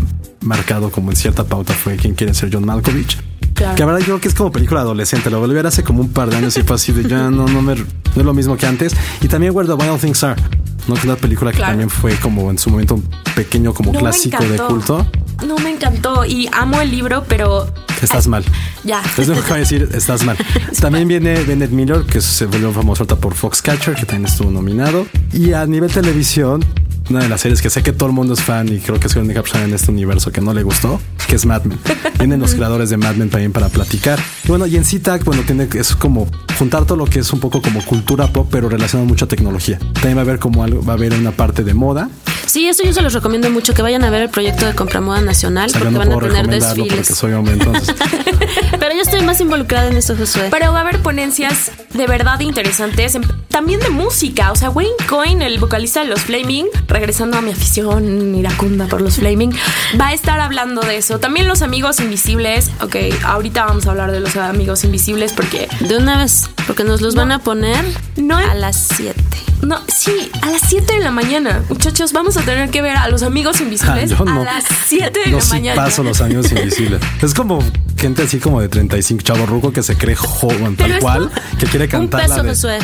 marcado 0.42 0.90
como 0.90 1.10
en 1.10 1.16
cierta 1.16 1.44
pauta 1.44 1.72
fue 1.74 1.96
quien 1.96 2.14
quiere 2.14 2.34
ser 2.34 2.50
John 2.52 2.64
Malkovich. 2.64 3.18
Claro. 3.54 3.74
Que 3.74 3.80
la 3.80 3.86
verdad 3.86 4.00
yo 4.00 4.06
creo 4.06 4.20
que 4.20 4.28
es 4.28 4.34
como 4.34 4.52
película 4.52 4.80
adolescente. 4.80 5.28
Lo 5.30 5.38
volví 5.40 5.52
a 5.52 5.56
ver 5.56 5.66
hace 5.66 5.82
como 5.82 6.00
un 6.00 6.10
par 6.12 6.30
de 6.30 6.36
años 6.36 6.56
y 6.56 6.62
fue 6.62 6.76
así 6.76 6.92
de 6.92 7.06
ya 7.08 7.30
no, 7.30 7.46
no, 7.46 7.60
me, 7.60 7.74
no 7.74 7.82
es 8.16 8.24
lo 8.24 8.32
mismo 8.32 8.56
que 8.56 8.66
antes. 8.66 8.94
Y 9.20 9.28
también 9.28 9.54
Where 9.54 9.68
the 9.68 9.74
Wild 9.74 10.00
Things 10.00 10.22
Are. 10.24 10.40
No 10.88 10.94
que 10.94 11.00
es 11.00 11.04
una 11.04 11.16
película 11.16 11.50
que 11.50 11.58
Claro. 11.58 11.72
también 11.72 11.90
fue 11.90 12.14
como 12.16 12.50
en 12.50 12.58
su 12.58 12.70
momento 12.70 12.94
un 12.94 13.04
pequeño 13.34 13.74
como 13.74 13.92
No 13.92 13.98
clásico 13.98 14.42
de 14.44 14.56
culto. 14.58 15.06
No 15.46 15.56
me 15.58 15.70
encantó 15.70 16.24
y 16.24 16.48
amo 16.52 16.80
el 16.80 16.90
libro, 16.90 17.24
pero 17.28 17.72
Estás 18.02 18.26
mal. 18.26 18.44
ya. 18.84 19.02
Es 19.18 19.28
lo 19.28 19.34
que 19.34 19.40
voy 19.42 19.52
a 19.52 19.56
decir, 19.56 19.88
estás 19.92 20.24
mal. 20.24 20.36
También 20.80 21.06
viene 21.08 21.42
Bennett 21.44 21.70
Miller, 21.70 22.04
que 22.04 22.20
se 22.20 22.46
volvió 22.46 22.72
famoso 22.72 23.06
por 23.06 23.34
Foxcatcher, 23.34 23.94
que 23.94 24.06
también 24.06 24.26
estuvo 24.26 24.50
nominado. 24.50 25.06
Y 25.32 25.52
a 25.52 25.66
nivel 25.66 25.90
televisión, 25.92 26.64
una 27.10 27.20
de 27.20 27.28
las 27.28 27.40
series 27.42 27.60
que 27.60 27.68
sé 27.70 27.82
que 27.82 27.92
todo 27.92 28.08
el 28.08 28.14
mundo 28.14 28.34
es 28.34 28.42
fan 28.42 28.68
y 28.68 28.78
creo 28.78 28.98
que 28.98 29.08
es 29.08 29.16
la 29.16 29.22
única 29.22 29.42
persona 29.42 29.64
en 29.64 29.74
este 29.74 29.90
universo 29.90 30.30
que 30.32 30.40
no 30.40 30.54
le 30.54 30.62
gustó, 30.62 31.00
que 31.28 31.36
es 31.36 31.44
Mad 31.44 31.64
Men. 31.64 31.78
Vienen 32.18 32.40
los 32.40 32.54
creadores 32.54 32.88
de 32.88 32.96
Mad 32.96 33.16
Men 33.16 33.28
también 33.30 33.52
para 33.52 33.68
platicar. 33.68 34.18
Y 34.44 34.48
bueno, 34.48 34.66
y 34.66 34.76
en 34.76 34.84
CTAC, 34.84 35.24
bueno, 35.24 35.42
tiene 35.42 35.68
es 35.74 35.94
como 35.94 36.26
juntar 36.58 36.84
todo 36.86 36.96
lo 36.96 37.06
que 37.06 37.18
es 37.18 37.32
un 37.32 37.40
poco 37.40 37.60
como 37.60 37.84
cultura 37.84 38.32
pop, 38.32 38.48
pero 38.50 38.68
relacionado 38.68 39.06
mucho 39.08 39.24
a 39.26 39.28
tecnología. 39.28 39.78
También 39.94 40.16
va 40.16 40.20
a 40.20 40.24
haber 40.24 40.38
como 40.38 40.62
algo, 40.64 40.84
va 40.84 40.94
a 40.94 40.96
haber 40.96 41.12
una 41.14 41.32
parte 41.32 41.64
de 41.64 41.74
moda. 41.74 42.08
Sí, 42.50 42.66
eso 42.66 42.82
yo 42.82 42.92
se 42.92 43.00
los 43.00 43.12
recomiendo 43.12 43.48
mucho, 43.48 43.74
que 43.74 43.82
vayan 43.82 44.02
a 44.02 44.10
ver 44.10 44.22
el 44.22 44.28
proyecto 44.28 44.66
de 44.66 44.74
Compramoda 44.74 45.20
Nacional, 45.20 45.66
O 45.66 45.68
sea, 45.68 45.78
yo 45.82 45.84
porque 45.84 45.92
no 45.92 45.98
van 46.00 46.08
a 46.08 46.18
tener 46.18 46.32
recomendarlo 46.32 46.84
porque 46.84 46.96
desfiles. 46.96 47.18
soy 47.18 47.32
hombre 47.32 47.54
entonces. 47.54 47.94
Pero 48.80 48.94
yo 48.96 49.02
estoy 49.02 49.20
más 49.22 49.40
involucrada 49.40 49.88
en 49.88 49.96
eso, 49.96 50.16
Josué. 50.16 50.48
Pero 50.50 50.72
va 50.72 50.78
a 50.78 50.80
haber 50.80 50.98
ponencias 51.00 51.70
de 51.92 52.06
verdad 52.06 52.40
interesantes, 52.40 53.16
también 53.48 53.78
de 53.80 53.90
música. 53.90 54.50
O 54.52 54.56
sea, 54.56 54.70
Wayne 54.70 54.92
Coyne, 55.08 55.44
el 55.46 55.58
vocalista 55.58 56.00
de 56.00 56.06
los 56.06 56.20
Flaming, 56.22 56.66
regresando 56.88 57.36
a 57.36 57.42
mi 57.42 57.52
afición 57.52 58.34
iracunda 58.34 58.86
por 58.86 59.00
los 59.02 59.16
Flaming, 59.16 59.52
va 60.00 60.08
a 60.08 60.12
estar 60.14 60.40
hablando 60.40 60.80
de 60.80 60.96
eso. 60.96 61.18
También 61.20 61.46
los 61.46 61.62
amigos 61.62 62.00
invisibles. 62.00 62.70
Ok, 62.80 62.96
ahorita 63.24 63.66
vamos 63.66 63.86
a 63.86 63.90
hablar 63.90 64.10
de 64.12 64.20
los 64.20 64.34
amigos 64.36 64.82
invisibles 64.84 65.32
porque 65.34 65.68
De 65.80 65.96
una 65.98 66.18
vez, 66.18 66.48
porque 66.66 66.82
nos 66.84 67.00
los 67.02 67.14
van 67.14 67.32
a 67.32 67.38
poner 67.40 67.84
no 68.16 68.36
a 68.38 68.54
las 68.54 68.76
7. 68.96 69.14
No, 69.62 69.78
sí, 69.88 70.30
a 70.40 70.50
las 70.50 70.62
7 70.68 70.94
de 70.94 71.00
la 71.00 71.10
mañana. 71.10 71.62
Muchachos, 71.68 72.12
vamos 72.14 72.38
a 72.38 72.40
tener 72.42 72.70
que 72.70 72.80
ver 72.80 72.96
a 72.96 73.08
los 73.08 73.22
amigos 73.22 73.60
invisibles 73.60 74.12
Ah, 74.12 74.16
yo 74.18 74.24
no. 74.24 74.40
a 74.40 74.44
las 74.44 74.64
7 74.86 75.20
de 75.26 75.30
Yo 75.32 75.36
la 75.36 75.42
sí 75.42 75.50
mañana. 75.52 75.84
paso 75.84 76.02
los 76.02 76.20
años 76.22 76.50
invisibles. 76.50 77.00
Es 77.20 77.34
como 77.34 77.62
gente 78.00 78.22
así 78.22 78.38
como 78.38 78.60
de 78.60 78.68
35 78.68 79.22
chavo 79.22 79.46
ruco 79.46 79.72
que 79.72 79.82
se 79.82 79.96
cree 79.96 80.16
joven 80.16 80.74
tal 80.76 80.90
esto- 80.90 81.02
cual, 81.02 81.30
que 81.58 81.66
quiere 81.66 81.84
Un 81.84 81.90
cantar 82.08 82.22
peso, 82.26 82.42
de... 82.42 82.48
Josué. 82.50 82.78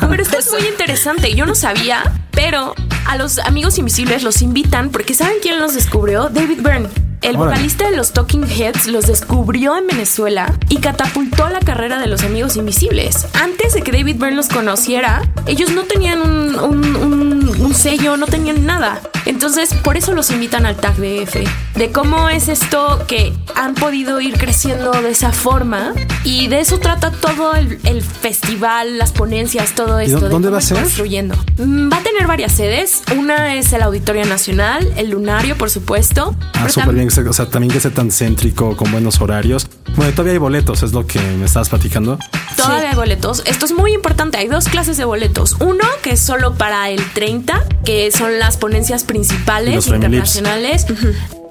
Pero 0.08 0.22
esto 0.22 0.38
es 0.38 0.50
muy 0.50 0.66
interesante. 0.68 1.34
Yo 1.34 1.44
no 1.46 1.54
sabía, 1.54 2.02
pero 2.30 2.74
a 3.06 3.16
los 3.16 3.38
amigos 3.38 3.78
invisibles 3.78 4.22
los 4.22 4.40
invitan 4.42 4.90
porque 4.90 5.14
¿saben 5.14 5.36
quién 5.42 5.60
los 5.60 5.74
descubrió? 5.74 6.28
David 6.30 6.60
Byrne. 6.62 6.88
El 7.24 7.36
Órale. 7.36 7.52
vocalista 7.56 7.90
de 7.90 7.96
los 7.96 8.12
Talking 8.12 8.44
Heads 8.44 8.86
los 8.86 9.06
descubrió 9.06 9.76
en 9.78 9.86
Venezuela 9.86 10.52
y 10.68 10.76
catapultó 10.78 11.48
la 11.48 11.60
carrera 11.60 11.98
de 11.98 12.06
los 12.06 12.22
amigos 12.22 12.56
invisibles. 12.56 13.26
Antes 13.34 13.72
de 13.74 13.82
que 13.82 13.92
David 13.92 14.16
Byrne 14.18 14.36
los 14.36 14.48
conociera, 14.48 15.22
ellos 15.46 15.70
no 15.72 15.82
tenían 15.84 16.20
un, 16.20 16.54
un- 16.56 16.96
un- 16.96 17.34
un 17.60 17.74
sello, 17.74 18.16
no 18.16 18.26
tenían 18.26 18.66
nada. 18.66 19.00
Entonces, 19.26 19.72
por 19.72 19.96
eso 19.96 20.12
los 20.12 20.30
invitan 20.30 20.66
al 20.66 20.76
Tag 20.76 20.96
de 20.96 21.22
F. 21.22 21.44
De 21.76 21.90
cómo 21.92 22.28
es 22.28 22.48
esto 22.48 23.04
que 23.08 23.32
han 23.54 23.74
podido 23.74 24.20
ir 24.20 24.36
creciendo 24.36 24.90
de 24.92 25.10
esa 25.10 25.32
forma. 25.32 25.92
Y 26.24 26.48
de 26.48 26.60
eso 26.60 26.78
trata 26.78 27.10
todo 27.10 27.54
el, 27.54 27.78
el 27.84 28.02
festival, 28.02 28.98
las 28.98 29.12
ponencias, 29.12 29.74
todo 29.74 30.00
¿Y 30.02 30.06
esto. 30.06 30.18
dó- 30.20 30.24
de 30.24 30.28
dónde 30.30 30.50
va 30.50 30.58
a 30.58 30.60
ser? 30.60 30.78
construyendo. 30.78 31.34
Mm, 31.58 31.90
Va 31.90 31.96
a 31.98 32.02
tener 32.02 32.26
varias 32.26 32.52
sedes. 32.52 33.02
Una 33.16 33.54
es 33.54 33.72
el 33.72 33.82
Auditorio 33.82 34.24
Nacional, 34.26 34.92
el 34.96 35.10
Lunario, 35.10 35.56
por 35.56 35.70
supuesto. 35.70 36.36
Ah, 36.40 36.50
Pero 36.60 36.68
súper 36.68 36.88
tam- 36.90 36.94
bien. 36.94 37.10
O 37.18 37.32
sea, 37.32 37.46
también 37.46 37.72
que 37.72 37.80
sea 37.80 37.92
tan 37.92 38.10
céntrico, 38.10 38.76
con 38.76 38.90
buenos 38.90 39.20
horarios. 39.20 39.66
Bueno, 39.96 40.12
todavía 40.12 40.32
hay 40.32 40.38
boletos, 40.38 40.82
es 40.82 40.92
lo 40.92 41.06
que 41.06 41.20
me 41.20 41.44
estabas 41.44 41.68
platicando. 41.68 42.18
Todavía 42.56 42.90
hay 42.90 42.96
boletos. 42.96 43.42
Esto 43.46 43.66
es 43.66 43.72
muy 43.72 43.92
importante. 43.92 44.38
Hay 44.38 44.48
dos 44.48 44.68
clases 44.68 44.96
de 44.96 45.04
boletos. 45.04 45.56
Uno 45.60 45.84
que 46.02 46.12
es 46.12 46.20
solo 46.20 46.54
para 46.54 46.90
el 46.90 47.04
30, 47.12 47.64
que 47.84 48.10
son 48.10 48.38
las 48.38 48.56
ponencias 48.56 49.04
principales 49.04 49.74
los 49.74 49.86
Flaming 49.86 50.10
Lips. 50.10 50.36
internacionales. 50.36 50.86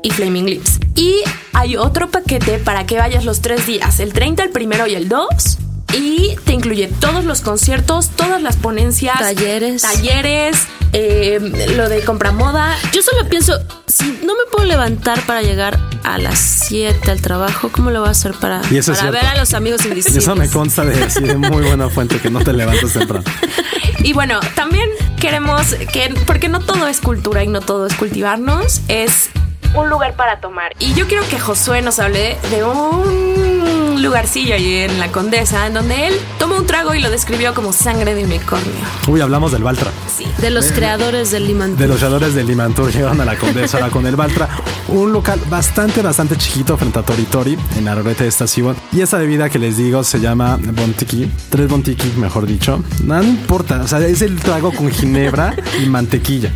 Y 0.02 0.12
Flaming 0.12 0.46
Lips. 0.46 0.80
Y 0.96 1.16
hay 1.54 1.78
otro 1.78 2.10
paquete 2.10 2.58
para 2.60 2.86
que 2.86 2.98
vayas 2.98 3.24
los 3.24 3.42
tres 3.42 3.66
días, 3.66 4.02
el 4.02 4.12
30, 4.12 4.44
el 4.44 4.50
primero 4.50 4.86
y 4.86 4.96
el 4.96 5.08
2. 5.08 5.58
Y 5.94 6.36
te 6.44 6.54
incluye 6.54 6.88
todos 7.00 7.24
los 7.26 7.42
conciertos, 7.42 8.10
todas 8.10 8.42
las 8.42 8.56
ponencias, 8.58 9.20
Talleres. 9.20 9.82
talleres, 9.82 10.58
eh, 10.92 11.40
lo 11.76 11.90
de 11.90 12.02
compra 12.02 12.32
moda. 12.32 12.76
Yo 12.92 13.02
solo 13.02 13.28
pienso, 13.30 13.60
si 13.88 14.06
no 14.26 14.34
me 14.34 14.52
puedo 14.52 14.66
levantar 14.66 15.22
para 15.26 15.42
llegar 15.42 15.80
a 16.04 16.18
las 16.18 16.40
7 16.40 17.12
al 17.12 17.22
trabajo, 17.22 17.70
¿cómo 17.72 17.92
lo 17.92 18.00
voy 18.00 18.10
a 18.10 18.12
hacer 18.12 18.34
para, 18.34 18.62
Y 18.72 18.78
eso 18.78 18.92
es 18.92 19.00
para 19.00 19.12
ver 19.12 19.26
a 19.26 19.36
los 19.38 19.54
amigos 19.54 19.86
Y 19.86 19.88
invisibles? 19.90 20.24
eso 20.24 20.36
me 20.36 20.50
consta 20.50 20.84
de, 20.84 21.10
sí, 21.10 21.22
de 21.22 21.38
muy 21.38 21.64
buena 21.64 21.90
fuente 21.90 22.20
que 22.20 22.30
no 22.30 22.44
te 22.44 22.54
levantas 22.54 22.94
temprano. 22.94 23.24
Y 24.00 24.12
bueno, 24.12 24.42
también 24.56 24.90
queremos 25.18 25.76
que, 25.94 26.14
porque 26.26 26.50
no 26.50 26.60
todo 26.60 26.88
es 26.90 27.00
cultura 27.00 27.42
y 27.44 27.48
no 27.48 27.62
todo 27.62 27.88
es 27.88 27.94
cultivarnos, 27.94 28.82
es 28.90 29.30
un 29.76 29.90
lugar 29.90 30.16
para 30.16 30.40
tomar. 30.40 30.74
Y 30.80 30.94
yo 30.94 31.08
quiero 31.08 31.28
que 31.28 31.40
Josué 31.40 31.82
nos 31.82 32.00
hable 32.00 32.38
de 32.50 32.64
un 32.64 34.02
lugarcillo 34.04 34.54
allí 34.54 34.78
en 34.78 35.00
la 35.00 35.12
Condesa, 35.12 35.66
en 35.66 35.74
donde 35.74 36.08
él 36.08 36.14
tomó 36.38 36.58
un 36.58 36.68
trago 36.68 36.94
y 36.94 37.00
lo 37.00 37.10
describió 37.10 37.54
como 37.54 37.72
sangre 37.72 38.14
de 38.14 38.26
unicornio. 38.26 38.74
Uy, 39.08 39.22
hablamos 39.22 39.52
del 39.52 39.64
Baltra. 39.64 39.92
Sí. 40.16 40.28
De 40.40 40.50
los 40.50 40.72
creadores 40.72 41.32
del 41.32 41.48
Liman. 41.48 41.78
De 41.78 41.88
los 41.88 41.98
creadores 41.98 42.36
del 42.36 42.48
Limantur 42.48 42.92
llegaron 42.94 43.22
a 43.22 43.26
la 43.26 43.38
Condesa 43.38 43.78
ahora 43.78 43.90
con 43.90 44.06
el 44.06 44.16
Baltra, 44.16 44.50
un 44.90 45.14
local 45.14 45.40
bastante, 45.50 46.02
bastante 46.02 46.38
chiquito 46.38 46.78
frente 46.78 47.00
a 47.00 47.04
Tori 47.04 47.24
Tori 47.24 47.58
en 47.78 47.86
la 47.86 47.96
de 47.96 48.28
estación. 48.28 48.76
Y 48.92 49.02
esa 49.02 49.18
bebida 49.18 49.50
que 49.50 49.58
les 49.58 49.78
digo 49.78 50.04
se 50.04 50.20
llama 50.20 50.60
Bontiki, 50.60 51.32
tres 51.50 51.70
Bontiki, 51.70 52.12
mejor 52.18 52.46
dicho. 52.46 52.84
No, 53.04 53.16
no 53.16 53.24
importa, 53.24 53.82
o 53.82 53.88
sea, 53.88 54.00
es 54.00 54.22
el 54.22 54.40
trago 54.40 54.74
con 54.74 54.92
ginebra 54.92 55.56
y 55.82 55.86
mantequilla. 55.86 56.52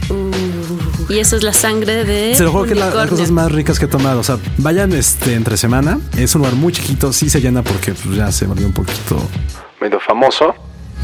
Y 1.09 1.19
esa 1.19 1.35
es 1.37 1.43
la 1.43 1.53
sangre 1.53 2.03
de. 2.03 2.35
Se 2.35 2.43
lo 2.43 2.51
juro 2.51 2.65
que 2.65 2.73
es 2.73 2.79
la- 2.79 2.93
las 2.93 3.09
cosas 3.09 3.31
más 3.31 3.51
ricas 3.51 3.79
que 3.79 3.85
he 3.85 3.87
tomado. 3.87 4.19
O 4.19 4.23
sea, 4.23 4.37
vayan 4.57 4.91
este 4.93 5.33
entre 5.35 5.55
semana. 5.57 5.99
Es 6.17 6.35
un 6.35 6.39
lugar 6.41 6.55
muy 6.55 6.73
chiquito, 6.73 7.13
sí 7.13 7.29
se 7.29 7.39
llena 7.41 7.63
porque 7.63 7.93
pues, 7.93 8.15
ya 8.15 8.31
se 8.31 8.45
volvió 8.45 8.65
un 8.67 8.73
poquito 8.73 9.17
medio 9.79 9.99
famoso. 9.99 10.53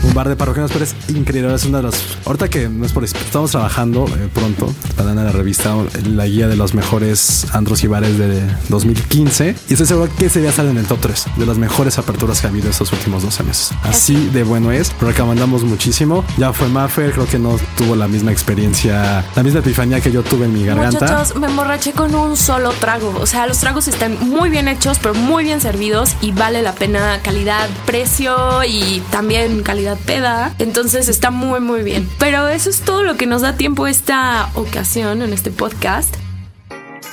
Un 0.03 0.13
bar 0.13 0.27
de 0.27 0.35
parroquianos, 0.35 0.71
pero 0.71 0.83
es 0.83 0.95
increíble. 1.09 1.53
Es 1.53 1.65
una 1.65 1.77
de 1.77 1.83
las. 1.85 1.95
Ahorita 2.25 2.49
que 2.49 2.67
no 2.69 2.85
es 2.85 2.91
por 2.91 3.03
eso, 3.03 3.17
estamos 3.17 3.51
trabajando 3.51 4.05
eh, 4.07 4.29
pronto 4.33 4.73
para 4.95 5.13
dar 5.13 5.25
la 5.25 5.31
revista 5.31 5.73
la 6.05 6.27
guía 6.27 6.47
de 6.47 6.55
los 6.55 6.73
mejores 6.73 7.47
antros 7.53 7.83
y 7.83 7.87
bares 7.87 8.17
de 8.17 8.43
2015. 8.69 9.55
Y 9.69 9.73
estoy 9.73 9.87
seguro 9.87 10.09
que 10.17 10.25
ese 10.25 10.41
día 10.41 10.51
sale 10.51 10.71
en 10.71 10.77
el 10.77 10.85
top 10.85 10.99
3 11.01 11.25
de 11.37 11.45
las 11.45 11.57
mejores 11.57 11.97
aperturas 11.97 12.41
que 12.41 12.47
ha 12.47 12.49
habido 12.49 12.69
estos 12.69 12.91
últimos 12.91 13.23
12 13.23 13.43
meses. 13.43 13.71
Así 13.83 14.29
de 14.29 14.43
bueno 14.43 14.71
es. 14.71 14.91
Lo 15.01 15.07
recomendamos 15.07 15.63
muchísimo. 15.63 16.23
Ya 16.37 16.53
fue 16.53 16.67
Maffer, 16.67 17.11
creo 17.11 17.25
que 17.25 17.39
no 17.39 17.57
tuvo 17.77 17.95
la 17.95 18.07
misma 18.07 18.31
experiencia, 18.31 19.25
la 19.35 19.43
misma 19.43 19.59
epifanía 19.59 20.01
que 20.01 20.11
yo 20.11 20.23
tuve 20.23 20.45
en 20.45 20.53
mi 20.53 20.65
garganta. 20.65 20.99
Muchachos, 20.99 21.35
me 21.37 21.47
emborraché 21.47 21.93
con 21.93 22.13
un 22.13 22.35
solo 22.37 22.71
trago. 22.73 23.13
O 23.19 23.25
sea, 23.25 23.47
los 23.47 23.59
tragos 23.59 23.87
están 23.87 24.17
muy 24.29 24.49
bien 24.49 24.67
hechos, 24.67 24.99
pero 24.99 25.13
muy 25.13 25.43
bien 25.43 25.61
servidos 25.61 26.15
y 26.21 26.31
vale 26.31 26.61
la 26.61 26.73
pena 26.73 27.19
calidad, 27.23 27.69
precio 27.85 28.63
y 28.63 29.01
también 29.11 29.63
calidad 29.63 29.92
peda. 29.95 30.55
Entonces 30.59 31.09
está 31.09 31.31
muy, 31.31 31.59
muy 31.59 31.83
bien. 31.83 32.09
Pero 32.19 32.47
eso 32.47 32.69
es 32.69 32.81
todo 32.81 33.03
lo 33.03 33.15
que 33.15 33.25
nos 33.25 33.41
da 33.41 33.53
tiempo 33.53 33.87
esta 33.87 34.49
ocasión 34.55 35.21
en 35.21 35.33
este 35.33 35.51
podcast. 35.51 36.15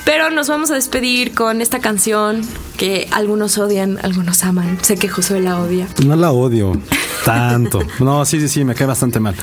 Pero 0.05 0.29
nos 0.29 0.47
vamos 0.47 0.71
a 0.71 0.75
despedir 0.75 1.33
con 1.33 1.61
esta 1.61 1.79
canción 1.79 2.41
que 2.77 3.07
algunos 3.11 3.57
odian, 3.57 3.99
algunos 4.01 4.43
aman. 4.43 4.79
Sé 4.81 4.97
que 4.97 5.07
Josué 5.07 5.41
la 5.41 5.59
odia. 5.59 5.87
No 6.03 6.15
la 6.15 6.31
odio 6.31 6.73
tanto. 7.25 7.79
No, 7.99 8.25
sí, 8.25 8.39
sí, 8.39 8.47
sí, 8.47 8.63
me 8.63 8.75
cae 8.75 8.87
bastante 8.87 9.19
mal. 9.19 9.35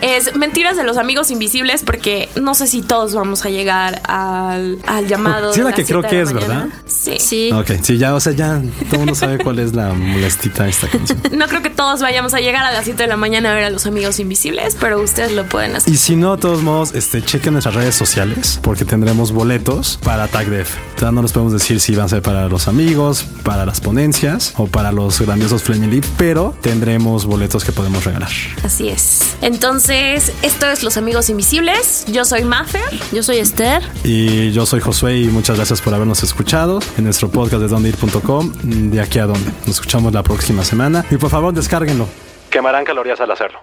Es 0.00 0.34
Mentiras 0.36 0.76
de 0.76 0.84
los 0.84 0.96
Amigos 0.96 1.30
Invisibles 1.30 1.82
porque 1.82 2.28
no 2.40 2.54
sé 2.54 2.66
si 2.66 2.82
todos 2.82 3.14
vamos 3.14 3.44
a 3.44 3.50
llegar 3.50 4.02
al, 4.06 4.78
al 4.86 5.06
llamado. 5.06 5.52
Sí, 5.52 5.60
de 5.60 5.64
la 5.66 5.72
que 5.72 5.84
creo 5.84 6.02
que 6.02 6.22
es, 6.22 6.32
mañana. 6.32 6.64
¿verdad? 6.64 6.68
Sí. 6.86 7.16
Sí. 7.18 7.52
Ok, 7.52 7.72
sí, 7.82 7.98
ya, 7.98 8.14
o 8.14 8.20
sea, 8.20 8.32
ya 8.32 8.60
todo 8.86 8.92
el 8.92 8.98
mundo 8.98 9.14
sabe 9.14 9.38
cuál 9.38 9.58
es 9.58 9.74
la 9.74 9.92
molestita 9.92 10.64
de 10.64 10.70
esta 10.70 10.88
canción. 10.88 11.20
No 11.36 11.48
creo 11.48 11.60
que 11.60 11.70
todos 11.70 12.00
vayamos 12.00 12.32
a 12.34 12.40
llegar 12.40 12.64
a 12.64 12.72
las 12.72 12.84
7 12.84 13.02
de 13.02 13.08
la 13.08 13.16
mañana 13.16 13.52
a 13.52 13.54
ver 13.54 13.64
a 13.64 13.70
los 13.70 13.86
amigos 13.86 14.18
invisibles, 14.20 14.76
pero 14.80 15.00
ustedes 15.00 15.32
lo 15.32 15.44
pueden 15.46 15.76
hacer. 15.76 15.92
Y 15.92 15.96
si 15.96 16.16
no, 16.16 16.36
de 16.36 16.42
todos 16.42 16.62
modos, 16.62 16.94
este, 16.94 17.22
chequen 17.22 17.52
nuestras 17.52 17.74
redes 17.74 17.94
sociales 17.94 18.58
porque 18.62 18.84
tendremos 18.84 19.32
boletos 19.32 19.98
para 20.02 20.28
Tag 20.28 20.48
Def. 20.48 20.74
Todavía 20.94 21.16
no 21.16 21.22
les 21.22 21.32
podemos 21.32 21.52
decir 21.52 21.80
si 21.80 21.94
van 21.94 22.06
a 22.06 22.08
ser 22.08 22.22
para 22.22 22.48
los 22.48 22.68
amigos 22.68 23.26
para 23.42 23.64
las 23.64 23.80
ponencias 23.80 24.54
o 24.56 24.66
para 24.66 24.92
los 24.92 25.20
grandiosos 25.20 25.62
Flaming 25.62 25.90
Lead, 25.90 26.04
pero 26.16 26.54
tendremos 26.60 27.15
boletos 27.24 27.64
que 27.64 27.72
podemos 27.72 28.04
regalar. 28.04 28.30
Así 28.62 28.88
es. 28.88 29.36
Entonces, 29.40 30.32
esto 30.42 30.66
es 30.66 30.82
Los 30.82 30.96
Amigos 30.96 31.30
Invisibles. 31.30 32.04
Yo 32.08 32.24
soy 32.24 32.44
Maffer. 32.44 32.82
Yo 33.12 33.22
soy 33.22 33.38
Esther. 33.38 33.82
Y 34.04 34.52
yo 34.52 34.66
soy 34.66 34.80
Josué 34.80 35.18
y 35.20 35.28
muchas 35.28 35.56
gracias 35.56 35.80
por 35.80 35.94
habernos 35.94 36.22
escuchado 36.22 36.80
en 36.98 37.04
nuestro 37.04 37.28
podcast 37.28 37.62
de 37.62 37.68
dondeir.com. 37.68 38.52
De 38.90 39.00
aquí 39.00 39.18
a 39.18 39.26
donde. 39.26 39.50
Nos 39.66 39.76
escuchamos 39.76 40.12
la 40.12 40.22
próxima 40.22 40.64
semana. 40.64 41.04
Y 41.10 41.16
por 41.16 41.30
favor, 41.30 41.54
descárguenlo. 41.54 42.08
Quemarán 42.50 42.84
calorías 42.84 43.20
al 43.20 43.30
hacerlo. 43.30 43.60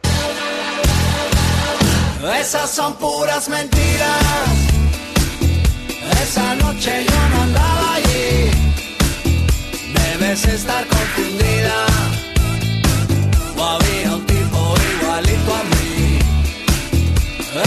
Esas 2.39 2.69
son 2.69 2.95
puras 2.95 3.49
mentiras. 3.49 4.23
Esa 6.23 6.55
noche 6.55 7.05
yo 7.05 7.29
no 7.35 7.41
andaba 7.43 7.95
allí. 7.95 8.51
Debes 9.93 10.45
estar 10.45 10.85
confundida. 10.87 11.85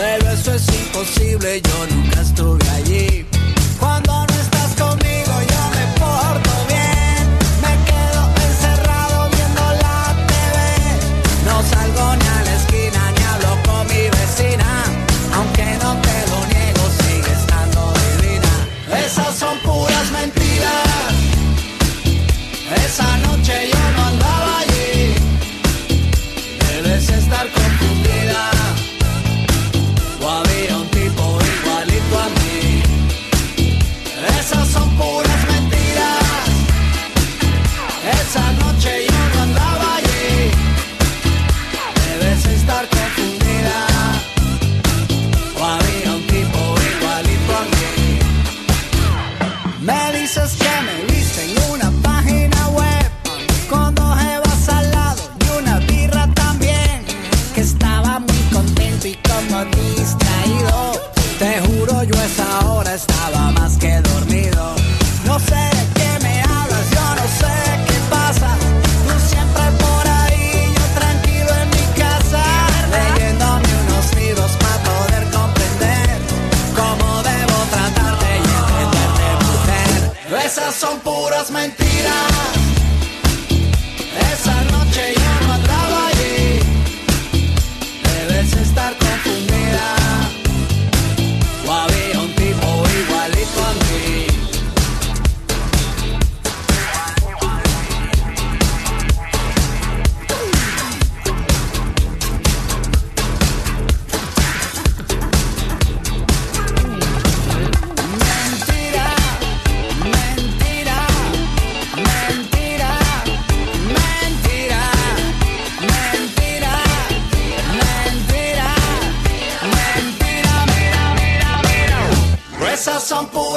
Pero 0.00 0.30
eso 0.30 0.54
es 0.54 0.66
imposible, 0.66 1.60
yo 1.60 1.86
nunca 1.94 2.22
estuve 2.22 2.68
allí. 2.70 3.26
Cuando 3.78 4.26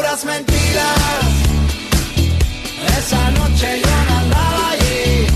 puras 0.03 0.25
mentiras. 0.25 1.31
Esa 2.97 3.31
noche 3.31 3.81
yo 3.83 3.95
no 4.09 4.17
andaba 4.17 4.71
allí. 4.71 5.27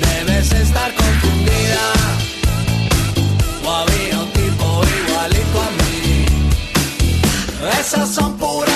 Debes 0.00 0.52
estar 0.52 0.94
confundida. 0.94 1.86
O 3.64 3.70
había 3.70 4.20
un 4.20 4.30
tipo 4.32 4.82
igualito 5.00 5.60
a 5.60 5.70
mí. 5.78 6.26
Esas 7.80 8.08
son 8.14 8.36
puras 8.36 8.73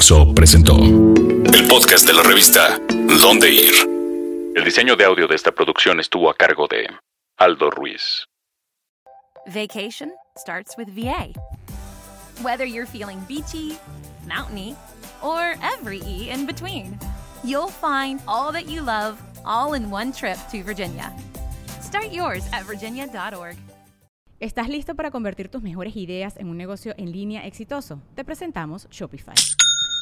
Dixo 0.00 0.34
presentó 0.34 0.78
el 0.78 1.68
podcast 1.68 2.06
de 2.06 2.14
la 2.14 2.22
revista 2.22 2.80
¿Dónde 3.20 3.50
ir? 3.50 3.74
El 4.56 4.64
diseño 4.64 4.96
de 4.96 5.04
audio 5.04 5.28
de 5.28 5.34
esta 5.34 5.52
producción 5.52 6.00
estuvo 6.00 6.30
a 6.30 6.34
cargo 6.34 6.66
de 6.66 6.88
Aldo 7.36 7.68
Ruiz. 7.68 8.24
Vacation 9.48 10.10
starts 10.38 10.78
with 10.78 10.88
VA. 10.88 11.34
Whether 12.42 12.64
you're 12.64 12.86
feeling 12.86 13.20
beachy, 13.28 13.76
mountainy, 14.26 14.74
or 15.22 15.54
every 15.60 16.00
E 16.06 16.30
in 16.30 16.46
between, 16.46 16.98
you'll 17.44 17.68
find 17.68 18.22
all 18.26 18.52
that 18.52 18.70
you 18.70 18.80
love 18.80 19.20
all 19.44 19.74
in 19.74 19.90
one 19.92 20.12
trip 20.12 20.38
to 20.50 20.62
Virginia. 20.62 21.12
Start 21.82 22.10
yours 22.10 22.42
at 22.54 22.64
virginia.org. 22.64 23.54
¿Estás 24.40 24.70
listo 24.70 24.94
para 24.94 25.10
convertir 25.10 25.50
tus 25.50 25.60
mejores 25.60 25.94
ideas 25.94 26.38
en 26.38 26.48
un 26.48 26.56
negocio 26.56 26.94
en 26.96 27.12
línea 27.12 27.46
exitoso? 27.46 28.00
Te 28.14 28.24
presentamos 28.24 28.88
Shopify. 28.88 29.34